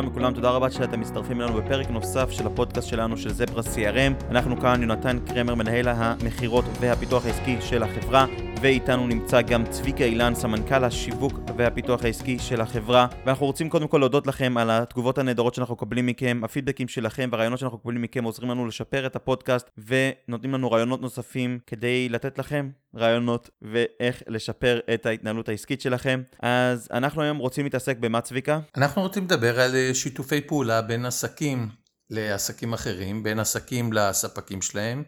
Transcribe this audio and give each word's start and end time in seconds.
שלום 0.00 0.12
לכולם, 0.12 0.34
תודה 0.34 0.50
רבה 0.50 0.70
שאתם 0.70 1.00
מצטרפים 1.00 1.40
אלינו 1.40 1.56
בפרק 1.56 1.90
נוסף 1.90 2.30
של 2.30 2.46
הפודקאסט 2.46 2.88
שלנו 2.88 3.16
של 3.16 3.32
זברה 3.32 3.62
CRM. 3.62 4.24
אנחנו 4.30 4.60
כאן 4.60 4.82
יונתן 4.82 5.18
קרמר, 5.26 5.54
מנהל 5.54 5.88
המכירות 5.88 6.64
והפיתוח 6.80 7.26
העסקי 7.26 7.56
של 7.60 7.82
החברה, 7.82 8.26
ואיתנו 8.62 9.06
נמצא 9.06 9.42
גם 9.42 9.64
צביקה 9.70 10.04
אילן, 10.04 10.34
סמנכ"ל 10.34 10.84
השיווק 10.84 11.32
והפיתוח 11.56 12.04
העסקי 12.04 12.38
של 12.38 12.60
החברה. 12.60 13.06
ואנחנו 13.26 13.46
רוצים 13.46 13.68
קודם 13.68 13.88
כל 13.88 13.98
להודות 13.98 14.26
לכם 14.26 14.56
על 14.56 14.70
התגובות 14.70 15.18
הנהדרות 15.18 15.54
שאנחנו 15.54 15.74
מקבלים 15.74 16.06
מכם, 16.06 16.40
הפידבקים 16.44 16.88
שלכם 16.88 17.28
והרעיונות 17.32 17.58
שאנחנו 17.58 17.78
מקבלים 17.78 18.02
מכם 18.02 18.24
עוזרים 18.24 18.50
לנו 18.50 18.66
לשפר 18.66 19.06
את 19.06 19.16
הפודקאסט 19.16 19.70
ונותנים 19.78 20.54
לנו 20.54 20.70
רעיונות 20.70 21.00
נוספים 21.00 21.58
כדי 21.66 22.08
לתת 22.08 22.38
לכם 22.38 22.70
רעיונות 22.96 23.50
ואיך 23.62 24.22
לשפר 24.28 24.80
את 24.94 25.06
ההתנהלות 25.06 25.48
העסקית 25.48 25.80
שלכם. 25.80 26.22
אז 26.42 26.88
אנחנו 26.92 27.22
היום 27.22 27.38
רוצים 27.38 27.64
להתעסק 27.64 27.96
במה 27.98 28.20
צביקה? 28.20 28.60
אנחנו 28.76 29.02
רוצים 29.02 29.24
לדבר 29.24 29.60
על 29.60 29.74
אה, 29.74 29.94
שיתופי 29.94 30.40
פעולה 30.40 30.82
בין 30.82 31.06
עסקים 31.06 31.68
לעסקים 32.10 32.72
אחרים, 32.72 33.22
בין 33.22 33.38
עסקים 33.38 33.92
לספקים 33.92 34.62
שלהם. 34.62 35.02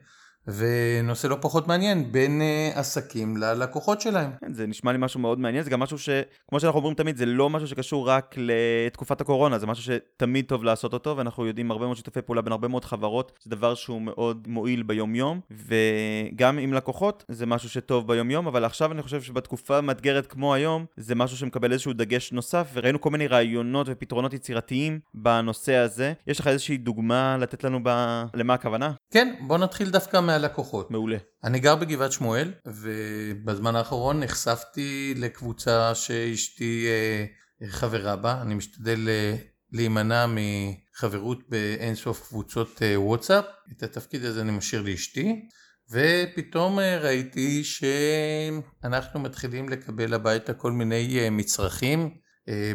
ונושא 0.49 1.27
לא 1.27 1.37
פחות 1.41 1.69
מעניין, 1.69 2.13
בין 2.13 2.41
uh, 2.41 2.79
עסקים 2.79 3.37
ללקוחות 3.37 4.01
שלהם. 4.01 4.31
כן, 4.41 4.55
זה 4.55 4.67
נשמע 4.67 4.93
לי 4.93 4.99
משהו 5.01 5.21
מאוד 5.21 5.39
מעניין, 5.39 5.65
זה 5.65 5.71
גם 5.71 5.81
משהו 5.81 5.99
שכמו 5.99 6.61
שאנחנו 6.61 6.79
אומרים 6.79 6.95
תמיד, 6.95 7.17
זה 7.17 7.27
לא 7.27 7.51
משהו 7.51 7.69
שקשור 7.69 8.09
רק 8.09 8.35
לתקופת 8.39 9.21
הקורונה, 9.21 9.59
זה 9.59 9.67
משהו 9.67 9.85
שתמיד 9.85 10.45
טוב 10.45 10.65
לעשות 10.65 10.93
אותו, 10.93 11.17
ואנחנו 11.17 11.47
יודעים 11.47 11.71
הרבה 11.71 11.85
מאוד 11.85 11.97
שיתופי 11.97 12.23
פעולה 12.23 12.43
בין 12.43 12.53
הרבה 12.53 12.69
מאוד 12.69 12.85
חברות, 12.85 13.33
זה 13.43 13.51
דבר 13.51 13.75
שהוא 13.75 14.03
מאוד 14.03 14.47
מועיל 14.49 14.83
ביומיום, 14.83 15.41
וגם 15.51 16.59
עם 16.59 16.73
לקוחות 16.73 17.25
זה 17.29 17.47
משהו 17.47 17.69
שטוב 17.69 18.09
ביומיום, 18.09 18.47
אבל 18.47 18.65
עכשיו 18.65 18.93
אני 18.93 19.03
חושב 19.03 19.23
שבתקופה 19.23 19.81
מאתגרת 19.81 20.27
כמו 20.27 20.55
היום, 20.55 20.85
זה 20.97 21.15
משהו 21.15 21.37
שמקבל 21.37 21.73
איזשהו 21.73 21.93
דגש 21.93 22.33
נוסף, 22.33 22.71
וראינו 22.75 23.01
כל 23.01 23.11
מיני 23.11 23.27
רעיונות 23.27 23.87
ופתרונות 23.91 24.35
יצירתיים 24.35 25.01
בנושא 25.15 25.75
הזה. 25.75 26.13
יש 26.27 26.41
לך 26.41 26.47
איזושהי 26.47 26.77
דוגמה 26.77 27.37
לתת 27.41 27.65
לנו 27.65 27.81
ב... 27.83 27.89
למה 28.35 28.55
הכוונה? 28.55 28.93
כן, 29.11 29.35
בוא 29.41 29.59
נתחיל 29.59 29.91
דווקא 29.91 30.21
מהלקוחות. 30.33 30.91
מעולה. 30.91 31.17
אני 31.45 31.61
גר 31.61 31.77
בגבעת 31.77 32.13
שמואל, 32.13 32.53
ובזמן 32.67 33.77
האחרון 33.77 34.21
נחשפתי 34.21 35.15
לקבוצה 35.17 35.95
שאשתי 35.95 36.87
אה, 36.89 37.25
חברה 37.69 38.17
בה. 38.17 38.43
אני 38.43 38.55
משתדל 38.55 39.09
אה, 39.09 39.37
להימנע 39.73 40.27
מחברות 40.29 41.39
באינסוף 41.49 42.29
קבוצות 42.29 42.83
אה, 42.83 43.01
וואטסאפ. 43.01 43.45
את 43.73 43.83
התפקיד 43.83 44.25
הזה 44.25 44.41
אני 44.41 44.53
משאיר 44.53 44.83
לאשתי. 44.83 45.49
ופתאום 45.91 46.79
ראיתי 46.79 47.65
שאנחנו 47.65 49.21
מתחילים 49.21 49.69
לקבל 49.69 50.15
הביתה 50.15 50.55
כל 50.55 50.73
מיני 50.73 51.31
מצרכים 51.31 52.11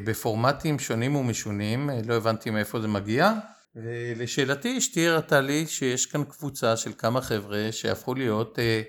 בפורמטים 0.03 0.80
שונים 0.80 1.16
ומשונים, 1.16 1.89
לא 2.05 2.13
הבנתי 2.13 2.50
מאיפה 2.50 2.81
זה 2.81 2.88
מגיע. 2.88 3.33
ולשאלתי 3.83 4.78
אשתי 4.78 5.08
הראתה 5.08 5.42
לי 5.42 5.67
שיש 5.67 6.06
כאן 6.06 6.23
קבוצה 6.23 6.78
של 6.78 6.92
כמה 6.97 7.22
חבר'ה 7.22 7.67
שהפכו 7.72 8.16
להיות 8.16 8.59
אה, 8.59 8.81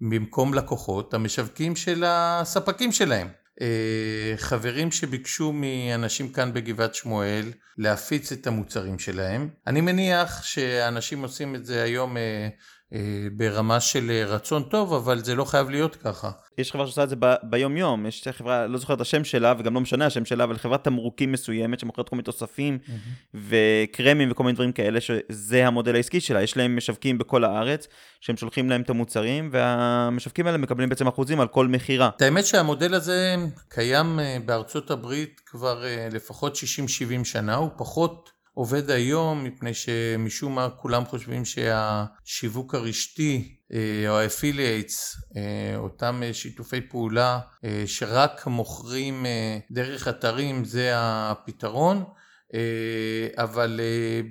במקום 0.00 0.54
לקוחות 0.54 1.14
המשווקים 1.14 1.76
של 1.76 2.04
הספקים 2.06 2.92
שלהם. 2.92 3.28
אה, 3.60 4.34
חברים 4.36 4.90
שביקשו 4.90 5.52
מאנשים 5.52 6.32
כאן 6.32 6.52
בגבעת 6.52 6.94
שמואל 6.94 7.52
להפיץ 7.78 8.32
את 8.32 8.46
המוצרים 8.46 8.98
שלהם. 8.98 9.48
אני 9.66 9.80
מניח 9.80 10.42
שאנשים 10.42 11.22
עושים 11.22 11.54
את 11.54 11.66
זה 11.66 11.82
היום 11.82 12.16
אה, 12.16 12.48
ברמה 13.32 13.80
של 13.80 14.10
אה, 14.10 14.24
רצון 14.26 14.62
טוב, 14.62 14.92
אבל 14.92 15.24
זה 15.24 15.34
לא 15.34 15.44
חייב 15.44 15.70
להיות 15.70 15.96
ככה. 15.96 16.30
יש 16.58 16.72
חברה 16.72 16.86
שעושה 16.86 17.02
את 17.02 17.08
זה 17.08 17.16
ב- 17.18 17.34
ביום 17.42 17.76
יום, 17.76 18.06
יש 18.06 18.28
חברה, 18.28 18.66
לא 18.66 18.78
זוכר 18.78 18.94
את 18.94 19.00
השם 19.00 19.24
שלה 19.24 19.54
וגם 19.58 19.74
לא 19.74 19.80
משנה 19.80 20.06
השם 20.06 20.24
שלה, 20.24 20.44
אבל 20.44 20.58
חברת 20.58 20.84
תמרוקים 20.84 21.32
מסוימת 21.32 21.80
שמוכרת 21.80 22.08
כל 22.08 22.16
מיני 22.16 22.24
תוספים 22.24 22.78
mm-hmm. 22.86 23.36
וקרמים 23.48 24.30
וכל 24.30 24.42
מיני 24.42 24.54
דברים 24.54 24.72
כאלה, 24.72 25.00
שזה 25.00 25.66
המודל 25.66 25.94
העסקי 25.94 26.20
שלה, 26.20 26.42
יש 26.42 26.56
להם 26.56 26.76
משווקים 26.76 27.18
בכל 27.18 27.44
הארץ, 27.44 27.86
שהם 28.20 28.36
שולחים 28.36 28.70
להם 28.70 28.80
את 28.80 28.90
המוצרים, 28.90 29.48
והמשווקים 29.52 30.46
האלה 30.46 30.58
מקבלים 30.58 30.88
בעצם 30.88 31.06
אחוזים 31.06 31.40
על 31.40 31.48
כל 31.48 31.68
מכירה. 31.68 32.10
את 32.16 32.22
האמת 32.22 32.46
שהמודל 32.46 32.94
הזה 32.94 33.36
קיים 33.68 34.20
אה, 34.20 34.36
בארצות 34.44 34.90
הברית 34.90 35.40
כבר 35.46 35.84
לפחות 36.12 36.54
60-70 36.54 37.24
שנה, 37.24 37.54
הוא 37.54 37.70
פחות... 37.76 38.34
עובד 38.54 38.90
היום 38.90 39.44
מפני 39.44 39.74
שמשום 39.74 40.54
מה 40.54 40.68
כולם 40.70 41.04
חושבים 41.04 41.44
שהשיווק 41.44 42.74
הרשתי 42.74 43.56
אה, 43.72 44.10
או 44.10 44.18
ה 44.18 44.26
affiliates, 44.26 45.16
אה, 45.36 45.76
אותם 45.76 46.22
אה, 46.24 46.34
שיתופי 46.34 46.80
פעולה 46.80 47.40
שרק 47.86 48.46
מוכרים 48.46 49.26
דרך 49.70 50.08
אתרים 50.08 50.64
זה 50.64 50.90
הפתרון, 50.94 52.04
אבל 53.36 53.80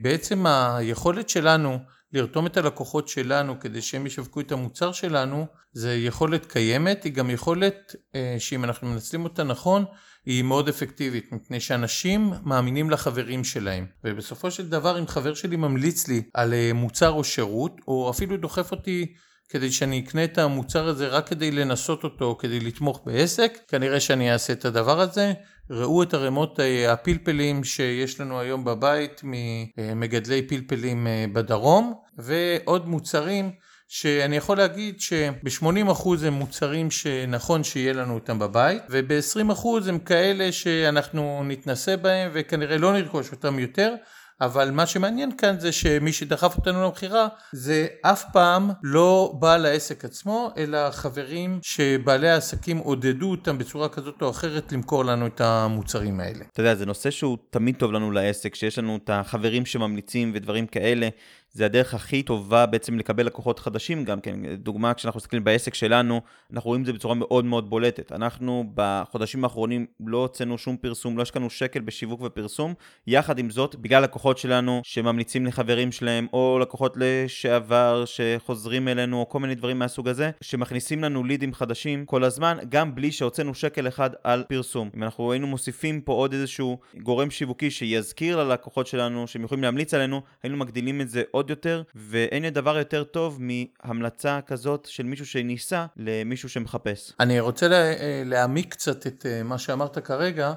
בעצם 0.01 0.45
היכולת 0.45 1.29
שלנו 1.29 1.77
לרתום 2.13 2.45
את 2.45 2.57
הלקוחות 2.57 3.07
שלנו 3.07 3.59
כדי 3.59 3.81
שהם 3.81 4.05
ישווקו 4.05 4.39
את 4.39 4.51
המוצר 4.51 4.91
שלנו 4.91 5.45
זה 5.71 5.95
יכולת 5.95 6.45
קיימת, 6.45 7.03
היא 7.03 7.13
גם 7.13 7.29
יכולת 7.29 7.95
שאם 8.39 8.63
אנחנו 8.63 8.87
מנצלים 8.87 9.23
אותה 9.23 9.43
נכון 9.43 9.85
היא 10.25 10.43
מאוד 10.43 10.69
אפקטיבית, 10.69 11.31
מפני 11.31 11.59
שאנשים 11.59 12.33
מאמינים 12.43 12.89
לחברים 12.89 13.43
שלהם. 13.43 13.85
ובסופו 14.03 14.51
של 14.51 14.69
דבר 14.69 14.99
אם 14.99 15.07
חבר 15.07 15.33
שלי 15.33 15.55
ממליץ 15.55 16.07
לי 16.07 16.23
על 16.33 16.53
אה, 16.53 16.71
מוצר 16.73 17.09
או 17.09 17.23
שירות, 17.23 17.81
או 17.87 18.09
אפילו 18.09 18.37
דוחף 18.37 18.71
אותי 18.71 19.13
כדי 19.49 19.71
שאני 19.71 19.99
אקנה 19.99 20.23
את 20.23 20.37
המוצר 20.37 20.87
הזה 20.87 21.07
רק 21.07 21.27
כדי 21.27 21.51
לנסות 21.51 22.03
אותו, 22.03 22.37
כדי 22.39 22.59
לתמוך 22.59 23.01
בעסק, 23.05 23.57
כנראה 23.67 23.99
שאני 23.99 24.33
אעשה 24.33 24.53
את 24.53 24.65
הדבר 24.65 24.99
הזה. 24.99 25.33
ראו 25.69 26.03
את 26.03 26.13
ערימות 26.13 26.59
אה, 26.59 26.93
הפלפלים 26.93 27.63
שיש 27.63 28.21
לנו 28.21 28.39
היום 28.39 28.63
בבית 28.63 29.21
ממגדלי 29.23 30.41
פלפלים 30.41 31.07
אה, 31.07 31.25
בדרום, 31.33 31.93
ועוד 32.17 32.87
מוצרים 32.87 33.51
שאני 33.95 34.37
יכול 34.37 34.57
להגיד 34.57 35.01
שב-80% 35.01 36.09
הם 36.25 36.33
מוצרים 36.33 36.91
שנכון 36.91 37.63
שיהיה 37.63 37.93
לנו 37.93 38.13
אותם 38.13 38.39
בבית 38.39 38.83
וב-20% 38.89 39.67
הם 39.87 39.99
כאלה 39.99 40.51
שאנחנו 40.51 41.43
נתנסה 41.45 41.97
בהם 41.97 42.31
וכנראה 42.33 42.77
לא 42.77 42.93
נרכוש 42.93 43.31
אותם 43.31 43.59
יותר 43.59 43.95
אבל 44.41 44.71
מה 44.71 44.85
שמעניין 44.85 45.37
כאן 45.37 45.59
זה 45.59 45.71
שמי 45.71 46.13
שדחף 46.13 46.57
אותנו 46.57 46.83
למכירה 46.83 47.27
זה 47.51 47.87
אף 48.01 48.23
פעם 48.33 48.69
לא 48.83 49.33
בעל 49.39 49.65
העסק 49.65 50.05
עצמו 50.05 50.51
אלא 50.57 50.91
חברים 50.91 51.59
שבעלי 51.61 52.29
העסקים 52.29 52.77
עודדו 52.77 53.31
אותם 53.31 53.57
בצורה 53.57 53.89
כזאת 53.89 54.21
או 54.21 54.29
אחרת 54.29 54.71
למכור 54.71 55.05
לנו 55.05 55.27
את 55.27 55.41
המוצרים 55.41 56.19
האלה. 56.19 56.45
אתה 56.53 56.61
יודע 56.61 56.75
זה 56.75 56.85
נושא 56.85 57.11
שהוא 57.11 57.37
תמיד 57.49 57.75
טוב 57.75 57.91
לנו 57.91 58.11
לעסק 58.11 58.55
שיש 58.55 58.79
לנו 58.79 58.99
את 59.03 59.09
החברים 59.13 59.65
שממליצים 59.65 60.31
ודברים 60.35 60.67
כאלה 60.67 61.09
זה 61.55 61.65
הדרך 61.65 61.93
הכי 61.93 62.23
טובה 62.23 62.65
בעצם 62.65 62.99
לקבל 62.99 63.25
לקוחות 63.25 63.59
חדשים 63.59 64.05
גם 64.05 64.21
כן. 64.21 64.55
דוגמה, 64.55 64.93
כשאנחנו 64.93 65.17
מסתכלים 65.17 65.43
בעסק 65.43 65.73
שלנו, 65.73 66.21
אנחנו 66.53 66.67
רואים 66.67 66.81
את 66.81 66.85
זה 66.85 66.93
בצורה 66.93 67.15
מאוד 67.15 67.45
מאוד 67.45 67.69
בולטת. 67.69 68.11
אנחנו 68.11 68.71
בחודשים 68.75 69.43
האחרונים 69.43 69.85
לא 70.07 70.17
הוצאנו 70.17 70.57
שום 70.57 70.77
פרסום, 70.77 71.17
לא 71.17 71.21
השקענו 71.21 71.49
שקל 71.49 71.79
בשיווק 71.79 72.21
ופרסום. 72.23 72.73
יחד 73.07 73.39
עם 73.39 73.49
זאת, 73.49 73.75
בגלל 73.75 74.03
לקוחות 74.03 74.37
שלנו 74.37 74.81
שממליצים 74.83 75.45
לחברים 75.45 75.91
שלהם, 75.91 76.27
או 76.33 76.59
לקוחות 76.61 76.97
לשעבר 76.97 78.03
שחוזרים 78.05 78.87
אלינו, 78.87 79.19
או 79.19 79.29
כל 79.29 79.39
מיני 79.39 79.55
דברים 79.55 79.79
מהסוג 79.79 80.07
הזה, 80.07 80.31
שמכניסים 80.41 81.03
לנו 81.03 81.23
לידים 81.23 81.53
חדשים 81.53 82.05
כל 82.05 82.23
הזמן, 82.23 82.57
גם 82.69 82.95
בלי 82.95 83.11
שהוצאנו 83.11 83.53
שקל 83.53 83.87
אחד 83.87 84.09
על 84.23 84.43
פרסום. 84.49 84.89
אם 84.95 85.03
אנחנו 85.03 85.31
היינו 85.31 85.47
מוסיפים 85.47 86.01
פה 86.01 86.13
עוד 86.13 86.33
איזשהו 86.33 86.79
גורם 87.03 87.31
שיווקי 87.31 87.71
שיזכיר 87.71 88.43
ללקוחות 88.43 88.87
שלנו 88.87 89.27
שהם 89.27 89.43
יכולים 89.43 89.63
להמליץ 89.63 89.93
עלינו, 89.93 90.21
היינו 90.43 90.57
מגדילים 90.57 91.01
את 91.01 91.09
זה 91.09 91.23
עוד 91.31 91.42
עוד 91.43 91.49
יותר, 91.49 91.83
ואין 91.95 92.49
דבר 92.49 92.77
יותר 92.77 93.03
טוב 93.03 93.39
מהמלצה 93.41 94.39
כזאת 94.47 94.85
של 94.85 95.03
מישהו 95.03 95.25
שניסה 95.25 95.85
למישהו 95.97 96.49
שמחפש. 96.49 97.13
אני 97.19 97.39
רוצה 97.39 97.67
לה, 97.67 97.75
אה, 97.75 98.23
להעמיק 98.25 98.71
קצת 98.71 99.07
את 99.07 99.25
אה, 99.25 99.43
מה 99.43 99.57
שאמרת 99.57 99.97
כרגע. 99.97 100.53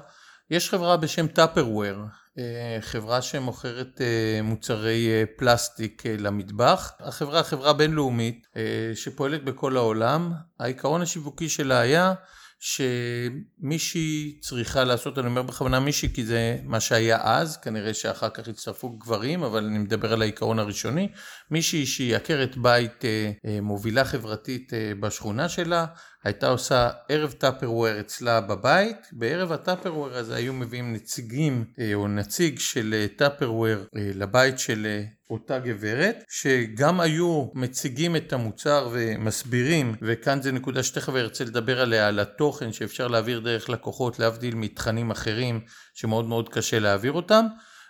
יש 0.51 0.69
חברה 0.69 0.97
בשם 0.97 1.27
טאפרוור, 1.27 1.95
אה, 2.37 2.77
חברה 2.81 3.21
שמוכרת 3.21 4.01
מוצרי 4.43 5.25
פלסטיק 5.37 6.03
למטבח. 6.05 6.91
החברה 6.99 7.43
חברה 7.43 7.73
בינלאומית 7.73 8.47
שפועלת 8.95 9.43
בכל 9.43 9.77
העולם. 9.77 10.33
העיקרון 10.59 11.01
השיווקי 11.01 11.49
שלה 11.49 11.79
היה 11.79 12.13
שמישהי 12.59 14.37
צריכה 14.41 14.83
לעשות, 14.83 15.17
אני 15.17 15.27
אומר 15.27 15.41
בכוונה 15.41 15.79
מישהי 15.79 16.09
כי 16.13 16.25
זה 16.25 16.57
מה 16.63 16.79
שהיה 16.79 17.19
אז, 17.23 17.57
כנראה 17.57 17.93
שאחר 17.93 18.29
כך 18.29 18.47
הצטרפו 18.47 18.89
גברים, 18.89 19.43
אבל 19.43 19.65
אני 19.65 19.77
מדבר 19.77 20.13
על 20.13 20.21
העיקרון 20.21 20.59
הראשוני, 20.59 21.09
מישהי 21.51 21.85
שהיא 21.85 22.15
עקרת 22.15 22.57
בית 22.57 23.05
אה, 23.05 23.31
אה, 23.45 23.61
מובילה 23.61 24.05
חברתית 24.05 24.73
אה, 24.73 24.91
בשכונה 24.99 25.49
שלה, 25.49 25.85
הייתה 26.23 26.49
עושה 26.49 26.89
ערב 27.09 27.31
Tupperware 27.31 27.99
אצלה 27.99 28.41
בבית, 28.41 28.97
בערב 29.11 29.51
ה 29.51 29.57
Tupperware 29.57 30.17
הזה 30.17 30.35
היו 30.35 30.53
מביאים 30.53 30.93
נציגים 30.93 31.65
אה, 31.79 31.93
או 31.93 32.07
נציג 32.07 32.59
של 32.59 33.05
Tupperware 33.15 33.85
לבית 33.93 34.59
של 34.59 34.87
אותה 35.29 35.59
גברת, 35.59 36.23
שגם 36.29 36.99
היו 36.99 37.47
מציגים 37.53 38.15
את 38.15 38.33
המוצר 38.33 38.89
ומסבירים, 38.91 39.95
וכאן 40.01 40.41
זה 40.41 40.51
נקודה 40.51 40.83
שתכף 40.83 41.15
ארצה 41.15 41.43
לדבר 41.43 41.81
עליה, 41.81 42.07
על 42.07 42.19
התוכן 42.19 42.73
שאפשר 42.73 43.07
להעביר 43.07 43.39
דרך 43.39 43.69
לקוחות, 43.69 44.19
להבדיל 44.19 44.55
מתכנים 44.55 45.11
אחרים 45.11 45.59
שמאוד 45.93 46.25
מאוד 46.25 46.49
קשה 46.49 46.79
להעביר 46.79 47.11
אותם. 47.11 47.45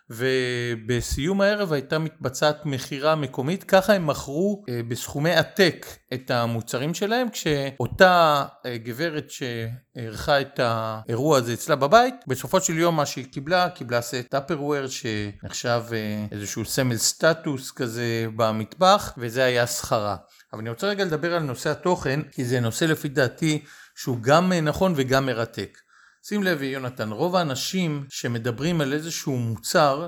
ובסיום 0.09 1.41
הערב 1.41 1.73
הייתה 1.73 1.99
מתבצעת 1.99 2.65
מכירה 2.65 3.15
מקומית, 3.15 3.63
ככה 3.63 3.93
הם 3.93 4.07
מכרו 4.07 4.63
אה, 4.69 4.81
בסכומי 4.87 5.31
עתק 5.31 5.85
את 6.13 6.31
המוצרים 6.31 6.93
שלהם, 6.93 7.27
כשאותה 7.29 8.45
אה, 8.65 8.77
גברת 8.77 9.25
שערכה 9.29 10.41
את 10.41 10.59
האירוע 10.63 11.37
הזה 11.37 11.53
אצלה 11.53 11.75
בבית, 11.75 12.15
בסופו 12.27 12.61
של 12.61 12.77
יום 12.77 12.95
מה 12.95 13.05
שהיא 13.05 13.25
קיבלה, 13.31 13.69
קיבלה 13.69 14.01
סט 14.01 14.15
טאפרוויר 14.29 14.87
שנחשב 14.87 15.83
אה, 15.91 16.25
איזשהו 16.31 16.65
סמל 16.65 16.97
סטטוס 16.97 17.71
כזה 17.71 18.25
במטבח, 18.35 19.13
וזה 19.17 19.43
היה 19.43 19.67
שכרה. 19.67 20.15
אבל 20.53 20.61
אני 20.61 20.69
רוצה 20.69 20.87
רגע 20.87 21.05
לדבר 21.05 21.35
על 21.35 21.43
נושא 21.43 21.69
התוכן, 21.69 22.19
כי 22.31 22.45
זה 22.45 22.59
נושא 22.59 22.85
לפי 22.85 23.07
דעתי 23.07 23.63
שהוא 23.95 24.17
גם 24.21 24.53
נכון 24.53 24.93
וגם 24.95 25.25
מרתק. 25.25 25.77
שים 26.29 26.43
לב 26.43 26.61
יונתן, 26.61 27.11
רוב 27.11 27.35
האנשים 27.35 28.05
שמדברים 28.09 28.81
על 28.81 28.93
איזשהו 28.93 29.37
מוצר, 29.37 30.07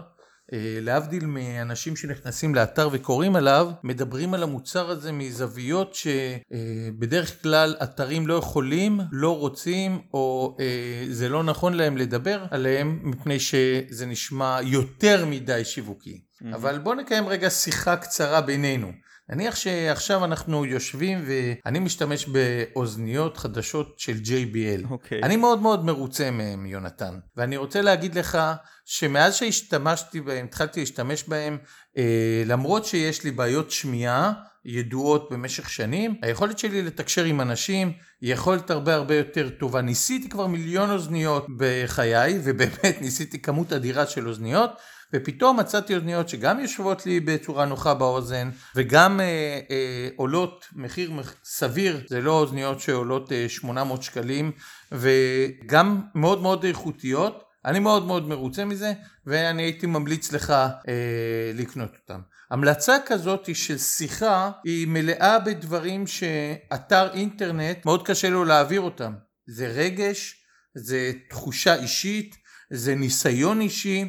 אה, 0.53 0.79
להבדיל 0.81 1.25
מאנשים 1.25 1.95
שנכנסים 1.95 2.55
לאתר 2.55 2.89
וקוראים 2.91 3.35
עליו, 3.35 3.71
מדברים 3.83 4.33
על 4.33 4.43
המוצר 4.43 4.89
הזה 4.89 5.11
מזוויות 5.11 5.95
שבדרך 5.95 7.31
אה, 7.31 7.35
כלל 7.41 7.75
אתרים 7.83 8.27
לא 8.27 8.33
יכולים, 8.33 8.99
לא 9.11 9.37
רוצים, 9.37 10.01
או 10.13 10.57
אה, 10.59 11.05
זה 11.09 11.29
לא 11.29 11.43
נכון 11.43 11.73
להם 11.73 11.97
לדבר 11.97 12.45
עליהם, 12.51 12.99
מפני 13.03 13.39
שזה 13.39 14.05
נשמע 14.05 14.59
יותר 14.63 15.25
מדי 15.25 15.65
שיווקי. 15.65 16.21
Mm-hmm. 16.21 16.55
אבל 16.55 16.79
בואו 16.79 16.95
נקיים 16.95 17.27
רגע 17.27 17.49
שיחה 17.49 17.95
קצרה 17.97 18.41
בינינו. 18.41 18.91
נניח 19.29 19.55
שעכשיו 19.55 20.25
אנחנו 20.25 20.65
יושבים 20.65 21.25
ואני 21.27 21.79
משתמש 21.79 22.25
באוזניות 22.25 23.37
חדשות 23.37 23.99
של 23.99 24.17
JBL. 24.23 24.85
Okay. 24.85 24.91
אוקיי. 24.91 25.23
אני 25.23 25.35
מאוד 25.35 25.61
מאוד 25.61 25.85
מרוצה 25.85 26.31
מהם, 26.31 26.65
יונתן. 26.65 27.19
ואני 27.37 27.57
רוצה 27.57 27.81
להגיד 27.81 28.15
לך 28.15 28.37
שמאז 28.85 29.35
שהשתמשתי 29.35 30.21
בהם, 30.21 30.45
התחלתי 30.45 30.79
להשתמש 30.79 31.23
בהם, 31.23 31.57
אה, 31.97 32.43
למרות 32.45 32.85
שיש 32.85 33.23
לי 33.23 33.31
בעיות 33.31 33.71
שמיעה 33.71 34.33
ידועות 34.65 35.29
במשך 35.31 35.69
שנים, 35.69 36.15
היכולת 36.21 36.59
שלי 36.59 36.81
לתקשר 36.81 37.23
עם 37.23 37.41
אנשים 37.41 37.91
היא 38.21 38.33
יכולת 38.33 38.71
הרבה 38.71 38.95
הרבה 38.95 39.15
יותר 39.15 39.49
טובה. 39.49 39.81
ניסיתי 39.81 40.29
כבר 40.29 40.47
מיליון 40.47 40.89
אוזניות 40.91 41.45
בחיי, 41.57 42.39
ובאמת 42.43 42.97
ניסיתי 43.01 43.41
כמות 43.41 43.73
אדירה 43.73 44.05
של 44.05 44.27
אוזניות. 44.27 44.71
ופתאום 45.13 45.59
מצאתי 45.59 45.95
אוזניות 45.95 46.29
שגם 46.29 46.59
יושבות 46.59 47.05
לי 47.05 47.19
בצורה 47.19 47.65
נוחה 47.65 47.93
באוזן 47.93 48.49
וגם 48.75 49.19
אה, 49.19 49.59
אה, 49.71 50.09
עולות 50.15 50.65
מחיר 50.75 51.11
סביר, 51.43 52.01
זה 52.07 52.21
לא 52.21 52.31
אוזניות 52.31 52.79
שעולות 52.79 53.31
אה, 53.31 53.49
800 53.49 54.03
שקלים 54.03 54.51
וגם 54.91 56.01
מאוד 56.15 56.41
מאוד 56.41 56.63
איכותיות, 56.63 57.43
אני 57.65 57.79
מאוד 57.79 58.05
מאוד 58.05 58.27
מרוצה 58.27 58.65
מזה 58.65 58.93
ואני 59.25 59.63
הייתי 59.63 59.85
ממליץ 59.87 60.31
לך 60.31 60.49
אה, 60.49 61.51
לקנות 61.53 61.95
אותם. 62.01 62.19
המלצה 62.51 62.97
כזאת 63.05 63.55
של 63.55 63.77
שיחה 63.77 64.51
היא 64.63 64.87
מלאה 64.87 65.39
בדברים 65.39 66.07
שאתר 66.07 67.13
אינטרנט 67.13 67.85
מאוד 67.85 68.07
קשה 68.07 68.29
לו 68.29 68.45
להעביר 68.45 68.81
אותם. 68.81 69.13
זה 69.47 69.67
רגש, 69.67 70.35
זה 70.75 71.11
תחושה 71.29 71.75
אישית, 71.75 72.35
זה 72.71 72.95
ניסיון 72.95 73.61
אישי, 73.61 74.07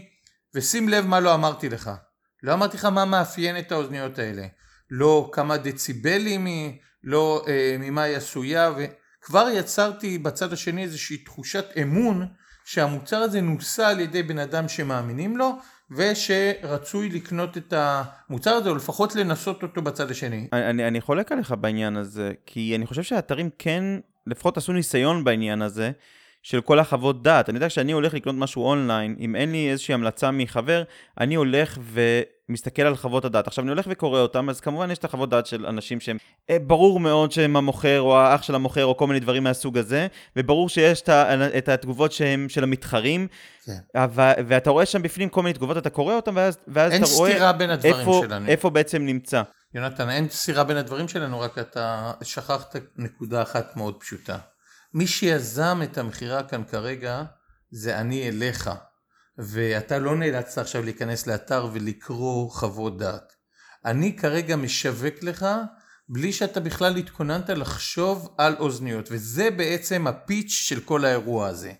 ושים 0.54 0.88
לב 0.88 1.06
מה 1.06 1.20
לא 1.20 1.34
אמרתי 1.34 1.68
לך. 1.68 1.90
לא 2.42 2.52
אמרתי 2.52 2.76
לך 2.76 2.84
מה 2.84 3.04
מאפיין 3.04 3.58
את 3.58 3.72
האוזניות 3.72 4.18
האלה. 4.18 4.46
לא 4.90 5.30
כמה 5.32 5.56
דציבלים 5.56 6.46
היא, 6.46 6.78
לא 7.04 7.44
אה, 7.48 7.76
ממה 7.78 8.02
היא 8.02 8.16
עשויה, 8.16 8.72
וכבר 8.76 9.48
יצרתי 9.48 10.18
בצד 10.18 10.52
השני 10.52 10.82
איזושהי 10.82 11.16
תחושת 11.16 11.64
אמון 11.82 12.26
שהמוצר 12.64 13.16
הזה 13.16 13.40
נוסה 13.40 13.88
על 13.88 14.00
ידי 14.00 14.22
בן 14.22 14.38
אדם 14.38 14.68
שמאמינים 14.68 15.36
לו, 15.36 15.58
ושרצוי 15.90 17.08
לקנות 17.08 17.56
את 17.56 17.74
המוצר 17.76 18.50
הזה, 18.50 18.70
או 18.70 18.74
לפחות 18.74 19.14
לנסות 19.14 19.62
אותו 19.62 19.82
בצד 19.82 20.10
השני. 20.10 20.48
אני, 20.52 20.88
אני 20.88 21.00
חולק 21.00 21.32
עליך 21.32 21.54
בעניין 21.60 21.96
הזה, 21.96 22.32
כי 22.46 22.76
אני 22.76 22.86
חושב 22.86 23.02
שהאתרים 23.02 23.50
כן, 23.58 23.84
לפחות 24.26 24.56
עשו 24.56 24.72
ניסיון 24.72 25.24
בעניין 25.24 25.62
הזה. 25.62 25.90
של 26.42 26.60
כל 26.60 26.78
החוות 26.78 27.22
דעת. 27.22 27.48
אני 27.48 27.56
יודע 27.56 27.70
שאני 27.70 27.92
הולך 27.92 28.14
לקנות 28.14 28.36
משהו 28.36 28.64
אונליין, 28.64 29.16
אם 29.18 29.36
אין 29.36 29.52
לי 29.52 29.70
איזושהי 29.70 29.94
המלצה 29.94 30.30
מחבר, 30.30 30.82
אני 31.20 31.34
הולך 31.34 31.78
ומסתכל 32.48 32.82
על 32.82 32.96
חוות 32.96 33.24
הדעת. 33.24 33.46
עכשיו, 33.46 33.64
אני 33.64 33.70
הולך 33.70 33.86
וקורא 33.88 34.20
אותם, 34.20 34.48
אז 34.48 34.60
כמובן 34.60 34.90
יש 34.90 34.98
את 34.98 35.04
החוות 35.04 35.30
דעת 35.30 35.46
של 35.46 35.66
אנשים 35.66 36.00
שהם, 36.00 36.16
אה, 36.50 36.56
ברור 36.58 37.00
מאוד 37.00 37.32
שהם 37.32 37.56
המוכר, 37.56 38.00
או 38.00 38.18
האח 38.18 38.42
של 38.42 38.54
המוכר, 38.54 38.84
או 38.84 38.96
כל 38.96 39.06
מיני 39.06 39.20
דברים 39.20 39.44
מהסוג 39.44 39.78
הזה, 39.78 40.06
וברור 40.36 40.68
שיש 40.68 41.02
את 41.58 41.68
התגובות 41.68 42.12
שהם 42.12 42.48
של 42.48 42.62
המתחרים, 42.62 43.26
כן. 43.64 43.78
ו- 44.10 44.20
ואתה 44.48 44.70
רואה 44.70 44.86
שם 44.86 45.02
בפנים 45.02 45.28
כל 45.28 45.42
מיני 45.42 45.52
תגובות, 45.52 45.76
אתה 45.76 45.90
קורא 45.90 46.14
אותם, 46.14 46.36
ואז, 46.36 46.58
ואז 46.68 46.94
אתה 46.94 47.04
רואה... 47.14 47.28
אין 47.28 47.36
סתירה 47.36 47.52
בין 47.52 47.70
הדברים 47.70 47.94
איפה, 47.94 48.22
שלנו. 48.24 48.46
איפה 48.46 48.70
בעצם 48.70 49.02
נמצא. 49.02 49.42
יונתן, 49.74 50.10
אין 50.10 50.28
סתירה 50.28 50.64
בין 50.64 50.76
הדברים 50.76 51.08
שלנו, 51.08 51.40
רק 51.40 51.58
אתה 51.58 52.12
שכחת 52.22 52.76
נקודה 52.96 53.42
אחת 53.42 53.76
מאוד 53.76 53.94
פשוטה. 54.00 54.36
מי 54.94 55.06
שיזם 55.06 55.80
את 55.82 55.98
המכירה 55.98 56.42
כאן 56.42 56.62
כרגע 56.64 57.22
זה 57.70 58.00
אני 58.00 58.28
אליך 58.28 58.70
ואתה 59.38 59.98
לא 59.98 60.16
נאלצת 60.16 60.58
עכשיו 60.58 60.82
להיכנס 60.82 61.26
לאתר 61.26 61.68
ולקרוא 61.72 62.50
חוות 62.50 62.98
דעת. 62.98 63.32
אני 63.84 64.16
כרגע 64.16 64.56
משווק 64.56 65.22
לך 65.22 65.46
בלי 66.08 66.32
שאתה 66.32 66.60
בכלל 66.60 66.96
התכוננת 66.96 67.48
לחשוב 67.50 68.34
על 68.38 68.56
אוזניות 68.58 69.08
וזה 69.10 69.50
בעצם 69.50 70.06
הפיץ' 70.06 70.50
של 70.52 70.80
כל 70.80 71.04
האירוע 71.04 71.46
הזה. 71.46 71.72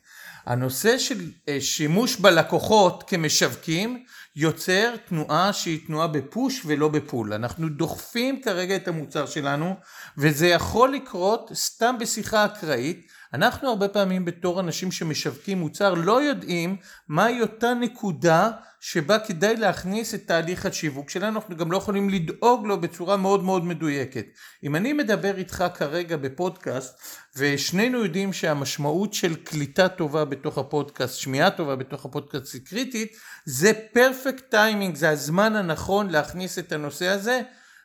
הנושא 0.46 0.98
של 0.98 1.30
אה, 1.48 1.60
שימוש 1.60 2.16
בלקוחות 2.16 3.04
כמשווקים 3.06 4.04
יוצר 4.36 4.94
תנועה 5.08 5.52
שהיא 5.52 5.86
תנועה 5.86 6.06
בפוש 6.06 6.62
ולא 6.66 6.88
בפול. 6.88 7.32
אנחנו 7.32 7.68
דוחפים 7.68 8.42
כרגע 8.42 8.76
את 8.76 8.88
המוצר 8.88 9.26
שלנו 9.26 9.74
וזה 10.18 10.46
יכול 10.46 10.94
לקרות 10.94 11.50
סתם 11.54 11.94
בשיחה 12.00 12.44
אקראית. 12.44 13.12
אנחנו 13.34 13.68
הרבה 13.68 13.88
פעמים 13.88 14.24
בתור 14.24 14.60
אנשים 14.60 14.92
שמשווקים 14.92 15.58
מוצר 15.58 15.94
לא 15.94 16.22
יודעים 16.22 16.76
מהי 17.08 17.42
אותה 17.42 17.74
נקודה 17.74 18.50
שבה 18.80 19.18
כדאי 19.18 19.56
להכניס 19.56 20.14
את 20.14 20.26
תהליך 20.26 20.66
השיווק 20.66 21.10
שלנו, 21.10 21.38
אנחנו 21.38 21.56
גם 21.56 21.72
לא 21.72 21.76
יכולים 21.76 22.10
לדאוג 22.10 22.66
לו 22.66 22.80
בצורה 22.80 23.16
מאוד 23.16 23.42
מאוד 23.44 23.64
מדויקת. 23.64 24.26
אם 24.64 24.76
אני 24.76 24.92
מדבר 24.92 25.36
איתך 25.36 25.64
כרגע 25.74 26.16
בפודקאסט, 26.16 26.98
ושנינו 27.36 28.04
יודעים 28.04 28.32
שהמשמעות 28.32 29.14
של 29.14 29.34
קליטה 29.34 29.88
טובה 29.88 30.24
בתוך 30.24 30.58
הפודקאסט, 30.58 31.18
שמיעה 31.18 31.50
טובה 31.50 31.76
בתוך 31.76 32.04
הפודקאסט 32.04 32.54
היא 32.54 32.62
קריטית, 32.64 33.16
זה 33.44 33.72
פרפקט 33.92 34.50
טיימינג, 34.50 34.94
זה 34.94 35.10
הזמן 35.10 35.56
הנכון 35.56 36.10
להכניס 36.10 36.58
את 36.58 36.72
הנושא 36.72 37.06
הזה. 37.06 37.40